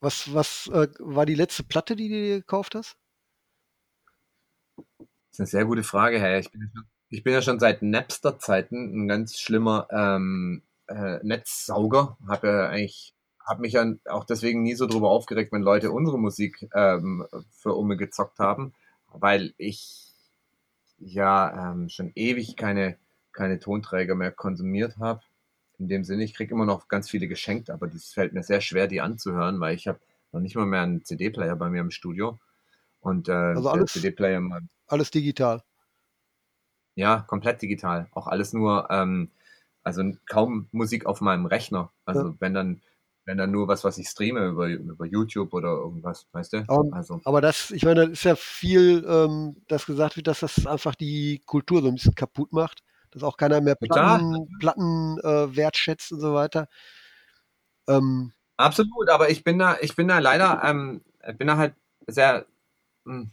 [0.00, 2.96] Was, was äh, war die letzte Platte, die du dir gekauft hast?
[4.86, 4.96] Das
[5.32, 6.38] ist eine sehr gute Frage, Herr.
[6.38, 11.18] Ich bin ja schon, ich bin ja schon seit Napster-Zeiten ein ganz schlimmer ähm, äh,
[11.22, 12.16] Netzsauger.
[12.26, 13.11] Habe ja eigentlich,
[13.46, 17.74] habe mich ja auch deswegen nie so drüber aufgeregt, wenn Leute unsere Musik ähm, für
[17.74, 18.72] Umme gezockt haben,
[19.12, 20.08] weil ich
[20.98, 22.96] ja ähm, schon ewig keine,
[23.32, 25.20] keine Tonträger mehr konsumiert habe.
[25.78, 28.60] In dem Sinne, ich kriege immer noch ganz viele geschenkt, aber es fällt mir sehr
[28.60, 29.98] schwer, die anzuhören, weil ich habe
[30.30, 32.38] noch nicht mal mehr einen CD-Player bei mir im Studio.
[33.00, 34.40] Und äh, Also alles- CD-Player
[34.86, 35.62] Alles digital.
[36.94, 38.06] ja, komplett digital.
[38.12, 39.30] Auch alles nur, ähm,
[39.82, 41.90] also kaum Musik auf meinem Rechner.
[42.04, 42.80] Also wenn dann,
[43.24, 46.64] wenn dann nur was, was ich streame über, über YouTube oder irgendwas, weißt du?
[46.68, 50.40] Aber- also Aber das, ich meine, das ist ja viel, ähm, dass gesagt wird, dass
[50.40, 53.76] das einfach die Kultur so ein bisschen kaputt macht, dass auch keiner mehr.
[53.76, 56.68] Platten, Platten äh, wertschätzt und so weiter.
[57.88, 61.74] Ähm, absolut, aber ich bin da, ich bin da leider, ähm, ich bin da halt
[62.06, 62.46] sehr
[63.04, 63.26] mh,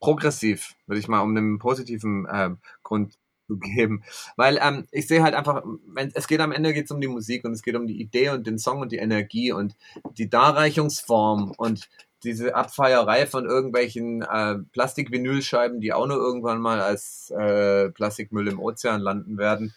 [0.00, 3.14] progressiv, würde ich mal um einen positiven ähm, Grund
[3.46, 4.04] zu geben.
[4.36, 7.44] Weil ähm, ich sehe halt einfach, wenn, es geht am Ende geht's um die Musik
[7.44, 9.76] und es geht um die Idee und den Song und die Energie und
[10.16, 11.88] die Darreichungsform und
[12.24, 18.60] diese Abfeierei von irgendwelchen äh, Plastik-Vinylscheiben, die auch nur irgendwann mal als äh, Plastikmüll im
[18.60, 19.74] Ozean landen werden,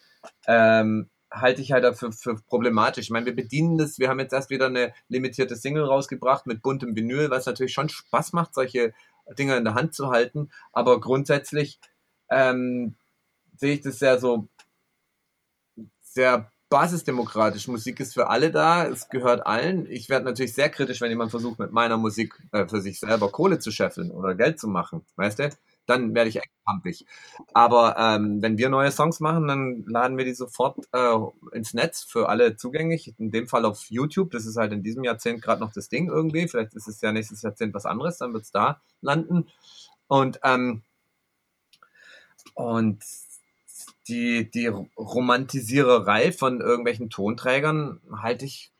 [0.47, 3.05] ähm, halte ich halt dafür für problematisch.
[3.05, 6.61] Ich meine, wir bedienen das, wir haben jetzt erst wieder eine limitierte Single rausgebracht mit
[6.61, 8.93] buntem Vinyl, was natürlich schon Spaß macht, solche
[9.38, 11.80] Dinger in der Hand zu halten, aber grundsätzlich
[12.30, 12.95] ähm,
[13.58, 14.47] sehe ich das sehr so
[16.01, 17.68] sehr basisdemokratisch.
[17.68, 19.89] Musik ist für alle da, es gehört allen.
[19.89, 23.32] Ich werde natürlich sehr kritisch, wenn jemand versucht, mit meiner Musik äh, für sich selber
[23.32, 25.05] Kohle zu scheffeln oder Geld zu machen.
[25.16, 25.49] Weißt du?
[25.88, 27.05] dann werde ich echt pampig.
[27.53, 31.16] Aber ähm, wenn wir neue Songs machen, dann laden wir die sofort äh,
[31.53, 33.16] ins Netz für alle zugänglich.
[33.18, 34.32] In dem Fall auf YouTube.
[34.32, 36.47] Das ist halt in diesem Jahrzehnt gerade noch das Ding irgendwie.
[36.47, 39.47] Vielleicht ist es ja nächstes Jahrzehnt was anderes, dann wird es da landen.
[40.08, 40.84] Und, ähm,
[42.53, 43.03] und
[44.08, 48.72] die, die Romantisiererei von irgendwelchen Tonträgern halte ich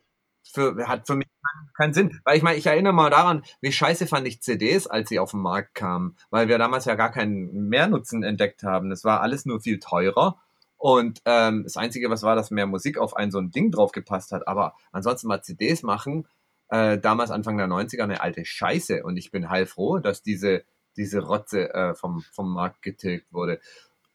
[0.50, 1.28] für, hat für mich
[1.76, 2.20] keinen Sinn.
[2.24, 5.32] Weil ich meine, ich erinnere mal daran, wie scheiße fand ich CDs, als sie auf
[5.32, 8.90] den Markt kamen, weil wir damals ja gar keinen Mehrnutzen entdeckt haben.
[8.90, 10.38] Das war alles nur viel teurer.
[10.76, 13.92] Und ähm, das Einzige, was war, dass mehr Musik auf ein so ein Ding drauf
[13.92, 14.46] gepasst hat.
[14.46, 16.26] Aber ansonsten mal CDs machen,
[16.70, 19.02] äh, damals Anfang der 90er eine alte Scheiße.
[19.02, 20.64] Und ich bin heilfroh, dass diese,
[20.96, 23.60] diese Rotze äh, vom, vom Markt getilgt wurde.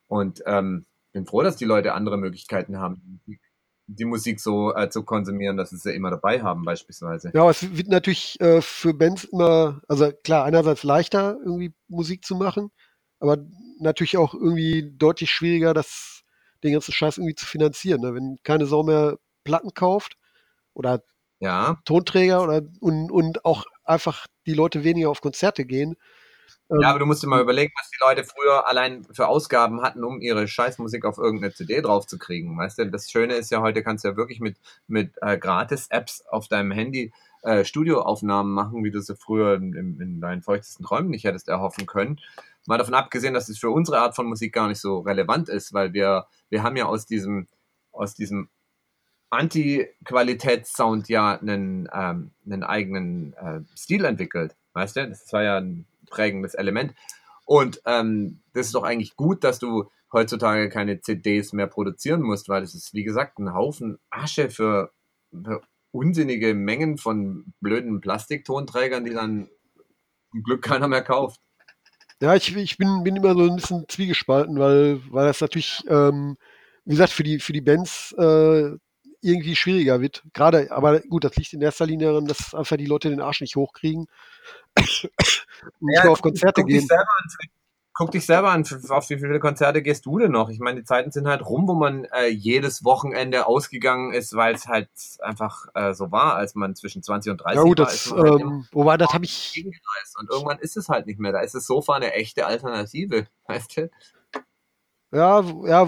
[0.08, 3.22] Und ähm, bin froh, dass die Leute andere Möglichkeiten haben,
[3.88, 7.32] die Musik so äh, zu konsumieren, dass sie sie immer dabei haben, beispielsweise.
[7.34, 12.36] Ja, es wird natürlich äh, für Bands immer, also klar, einerseits leichter, irgendwie Musik zu
[12.36, 12.72] machen,
[13.20, 13.38] aber
[13.80, 16.24] natürlich auch irgendwie deutlich schwieriger, das,
[16.64, 18.02] den ganzen Scheiß irgendwie zu finanzieren.
[18.02, 18.14] Ne?
[18.14, 20.18] Wenn keine Sau mehr Platten kauft
[20.74, 21.04] oder
[21.40, 21.78] ja.
[21.86, 25.96] Tonträger oder und, und auch einfach die Leute weniger auf Konzerte gehen,
[26.82, 30.04] ja, aber du musst dir mal überlegen, was die Leute früher allein für Ausgaben hatten,
[30.04, 32.58] um ihre Scheißmusik auf irgendeine CD draufzukriegen.
[32.58, 34.58] Weißt du, das Schöne ist ja, heute kannst du ja wirklich mit,
[34.88, 37.12] mit äh, Gratis-Apps auf deinem Handy
[37.44, 41.86] äh, Studioaufnahmen machen, wie du sie früher in, in, deinen feuchtesten Träumen nicht hättest erhoffen
[41.86, 42.20] können.
[42.66, 45.74] Mal davon abgesehen, dass es für unsere Art von Musik gar nicht so relevant ist,
[45.74, 47.48] weil wir, wir haben ja aus diesem,
[47.92, 48.50] aus diesem
[49.30, 54.56] Anti-Qualitätssound ja einen, ähm, einen eigenen äh, Stil entwickelt.
[54.74, 56.94] Weißt du, das war ja ein prägendes Element.
[57.46, 62.48] Und ähm, das ist doch eigentlich gut, dass du heutzutage keine CDs mehr produzieren musst,
[62.48, 64.92] weil es ist, wie gesagt, ein Haufen Asche für,
[65.32, 65.62] für
[65.92, 69.50] unsinnige Mengen von blöden Plastiktonträgern, die dann
[70.32, 71.42] zum Glück keiner mehr kauft.
[72.22, 76.38] Ja, ich, ich bin, bin immer so ein bisschen zwiegespalten, weil, weil das natürlich, ähm,
[76.86, 78.78] wie gesagt, für die, für die Bands äh,
[79.22, 80.24] irgendwie schwieriger wird.
[80.34, 83.42] Gerade, aber gut, das liegt in erster Linie daran, dass einfach die Leute den Arsch
[83.42, 84.08] nicht hochkriegen
[85.82, 86.82] ja, auf Konzerte guck, gehen.
[86.82, 87.06] Dich an,
[87.94, 90.50] guck dich selber an, auf wie viele Konzerte gehst du denn noch?
[90.50, 94.56] Ich meine, die Zeiten sind halt rum, wo man äh, jedes Wochenende ausgegangen ist, weil
[94.56, 94.90] es halt
[95.20, 97.86] einfach äh, so war, als man zwischen 20 und 30 ja, gut, war.
[97.86, 99.66] Das, halt ähm, wobei, das habe ich...
[100.20, 101.32] Und irgendwann ist es halt nicht mehr.
[101.32, 103.90] Da ist das Sofa eine echte Alternative, weißt du?
[105.12, 105.88] Ja, ja,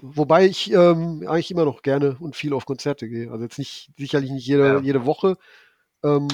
[0.00, 3.30] wobei ich ähm, eigentlich immer noch gerne und viel auf Konzerte gehe.
[3.30, 4.78] Also jetzt nicht, sicherlich nicht jede, ja.
[4.80, 5.38] jede Woche.
[6.04, 6.28] Ähm,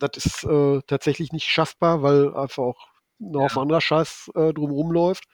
[0.00, 2.88] das ist äh, tatsächlich nicht schaffbar, weil einfach auch
[3.18, 5.24] noch auf anderer Scheiß äh, drumherum läuft.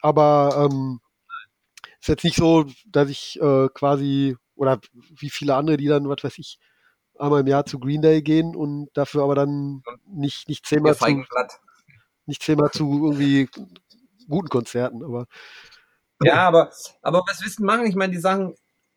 [0.00, 1.00] Aber ähm,
[2.00, 6.22] ist jetzt nicht so, dass ich äh, quasi, oder wie viele andere, die dann, was
[6.22, 6.58] weiß ich,
[7.18, 11.24] einmal im Jahr zu Green Day gehen und dafür aber dann nicht, nicht zehnmal zu,
[12.26, 13.48] nicht zehnmal zu irgendwie
[14.28, 15.26] guten Konzerten, aber.
[16.22, 16.70] Ja, aber,
[17.02, 17.86] aber was du machen?
[17.86, 18.54] Ich meine, die Sachen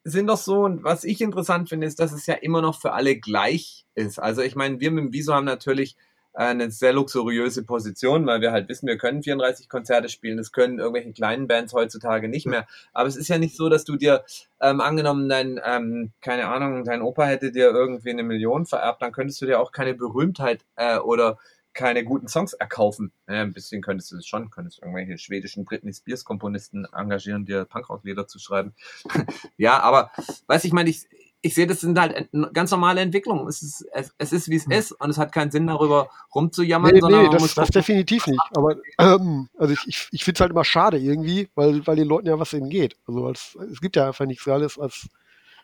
[0.09, 2.93] sind doch so, und was ich interessant finde, ist, dass es ja immer noch für
[2.93, 4.19] alle gleich ist.
[4.19, 5.95] Also ich meine, wir mit dem Wieso haben natürlich
[6.33, 10.37] äh, eine sehr luxuriöse Position, weil wir halt wissen, wir können 34 Konzerte spielen.
[10.37, 12.67] Das können irgendwelche kleinen Bands heutzutage nicht mehr.
[12.93, 14.23] Aber es ist ja nicht so, dass du dir
[14.61, 19.11] ähm, angenommen, dein, ähm, keine Ahnung, dein Opa hätte dir irgendwie eine Million vererbt, dann
[19.11, 21.37] könntest du dir auch keine Berühmtheit äh, oder
[21.73, 23.11] keine guten Songs erkaufen.
[23.27, 27.65] Ja, ein bisschen könntest du es schon, könntest irgendwelche schwedischen Britney Spears Komponisten engagieren, dir
[27.65, 28.73] Punkrock-Lieder zu schreiben.
[29.57, 30.11] ja, aber,
[30.47, 31.07] weiß ich meine, ich,
[31.41, 33.47] ich sehe, das sind halt ganz normale Entwicklungen.
[33.47, 34.71] Es ist, es, es ist wie es hm.
[34.71, 36.93] ist und es hat keinen Sinn, darüber rumzujammern.
[36.93, 38.41] Nee, sondern nee, das, das definitiv nicht.
[38.55, 42.07] Aber ähm, also ich, ich, ich finde es halt immer schade irgendwie, weil, weil den
[42.07, 42.97] Leuten ja was eben geht.
[43.07, 45.07] Also als, es gibt ja einfach nichts alles als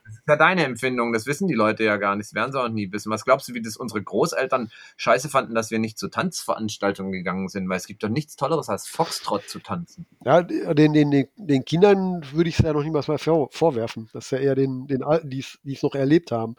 [0.05, 2.61] das ist ja deine Empfindung, das wissen die Leute ja gar nicht, das werden sie
[2.61, 3.11] auch nie wissen.
[3.11, 7.49] Was glaubst du, wie das unsere Großeltern scheiße fanden, dass wir nicht zu Tanzveranstaltungen gegangen
[7.49, 7.67] sind?
[7.67, 10.05] Weil es gibt doch nichts Tolleres als Foxtrot zu tanzen.
[10.23, 14.09] Ja, den, den, den Kindern würde ich es ja noch niemals mal vor, vorwerfen.
[14.13, 16.55] Das ist ja eher den, den Alten, die es noch erlebt haben.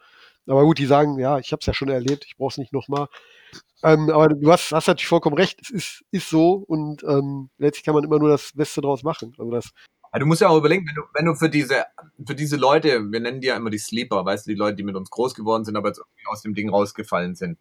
[0.48, 2.72] Aber gut, die sagen, ja, ich habe es ja schon erlebt, ich brauche es nicht
[2.72, 3.06] nochmal.
[3.82, 7.84] Ähm, aber du hast, hast natürlich vollkommen recht, es ist, ist so und ähm, letztlich
[7.84, 9.34] kann man immer nur das Beste draus machen.
[9.38, 9.70] Also das,
[10.16, 11.84] ja, du musst ja auch überlegen, wenn du, wenn du für diese,
[12.26, 14.82] für diese Leute, wir nennen die ja immer die Sleeper, weißt du, die Leute, die
[14.82, 17.58] mit uns groß geworden sind, aber jetzt irgendwie aus dem Ding rausgefallen sind.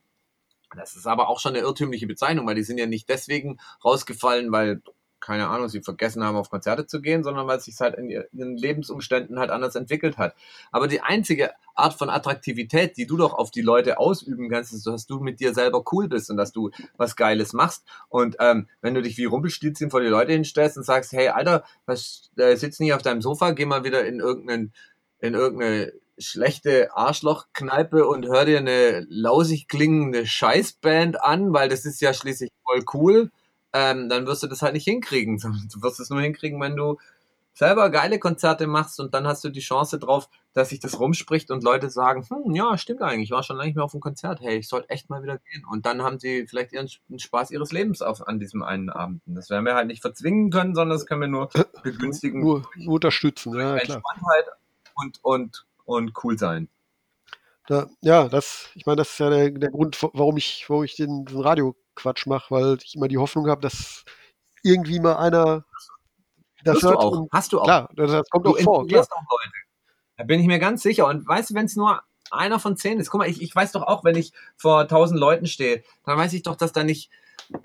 [0.73, 4.53] Das ist aber auch schon eine irrtümliche Bezeichnung, weil die sind ja nicht deswegen rausgefallen,
[4.53, 4.81] weil
[5.19, 8.09] keine Ahnung, sie vergessen haben, auf Konzerte zu gehen, sondern weil es sich halt in
[8.09, 10.35] ihren Lebensumständen halt anders entwickelt hat.
[10.71, 14.85] Aber die einzige Art von Attraktivität, die du doch auf die Leute ausüben kannst, ist,
[14.85, 17.85] dass du mit dir selber cool bist und dass du was Geiles machst.
[18.09, 21.63] Und ähm, wenn du dich wie Rumpelstilzchen vor die Leute hinstellst und sagst, hey Alter,
[21.85, 24.73] was äh, sitzt nicht auf deinem Sofa, geh mal wieder in irgendeinen
[25.19, 31.99] in irgendeine schlechte Arschlochkneipe und hör dir eine lausig klingende Scheißband an, weil das ist
[31.99, 33.31] ja schließlich voll cool
[33.75, 35.37] ähm, dann wirst du das halt nicht hinkriegen.
[35.73, 36.97] Du wirst es nur hinkriegen, wenn du
[37.53, 41.51] selber geile Konzerte machst und dann hast du die Chance drauf, dass sich das rumspricht
[41.51, 44.01] und Leute sagen, hm, ja, stimmt eigentlich, ich war schon lange nicht mehr auf einem
[44.01, 45.65] Konzert, hey, ich sollte echt mal wieder gehen.
[45.69, 49.21] Und dann haben sie vielleicht ihren Spaß ihres Lebens auf, an diesem einen Abend.
[49.25, 51.49] Das werden wir halt nicht verzwingen können, sondern das können wir nur
[51.83, 52.41] begünstigen.
[52.41, 53.97] Nur, nur unterstützen, ja, klar.
[53.97, 54.45] Entspanntheit
[54.95, 56.69] und, und, und cool sein.
[57.67, 60.95] Da, ja, das, ich meine, das ist ja der, der Grund, warum ich, warum ich
[60.95, 61.39] den, den
[61.95, 64.03] Radioquatsch mache, weil ich immer die Hoffnung habe, dass
[64.63, 65.65] irgendwie mal einer
[66.63, 67.27] das hört, du auch.
[67.31, 67.65] Hast du auch.
[67.65, 68.87] Klar, das, kommt du auch vor.
[68.87, 69.03] Klar.
[69.03, 69.53] Auch Leute.
[70.17, 71.05] Da bin ich mir ganz sicher.
[71.07, 73.73] Und weißt du, wenn es nur einer von zehn ist, guck mal, ich, ich weiß
[73.73, 77.11] doch auch, wenn ich vor tausend Leuten stehe, dann weiß ich doch, dass da nicht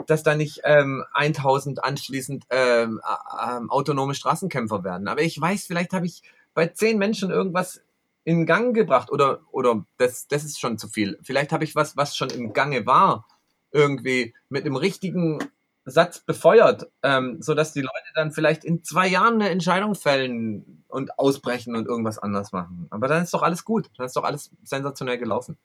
[0.07, 5.09] dass da nicht ähm, 1000 anschließend ähm, äh, autonome Straßenkämpfer werden.
[5.09, 6.22] Aber ich weiß, vielleicht habe ich
[6.53, 7.81] bei zehn Menschen irgendwas
[8.24, 11.18] in Gang gebracht oder oder das das ist schon zu viel.
[11.22, 13.26] Vielleicht habe ich was, was schon im Gange war,
[13.72, 15.38] irgendwie mit dem richtigen
[15.84, 21.18] Satz befeuert, ähm, sodass die Leute dann vielleicht in zwei Jahren eine Entscheidung fällen und
[21.18, 22.86] ausbrechen und irgendwas anders machen.
[22.90, 23.90] Aber dann ist doch alles gut.
[23.96, 25.58] Dann ist doch alles sensationell gelaufen.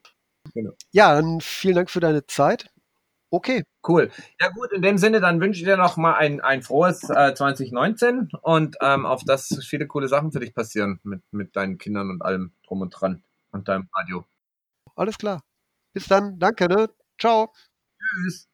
[0.53, 0.71] Genau.
[0.91, 2.69] Ja, dann vielen Dank für deine Zeit.
[3.31, 3.63] Okay.
[3.87, 4.11] Cool.
[4.39, 7.33] Ja gut, in dem Sinne, dann wünsche ich dir noch mal ein, ein frohes äh,
[7.33, 12.09] 2019 und ähm, auf das viele coole Sachen für dich passieren mit, mit deinen Kindern
[12.09, 14.25] und allem drum und dran und deinem Radio.
[14.95, 15.41] Alles klar.
[15.93, 16.39] Bis dann.
[16.39, 16.89] Danke, ne?
[17.19, 17.51] Ciao.
[18.13, 18.47] truth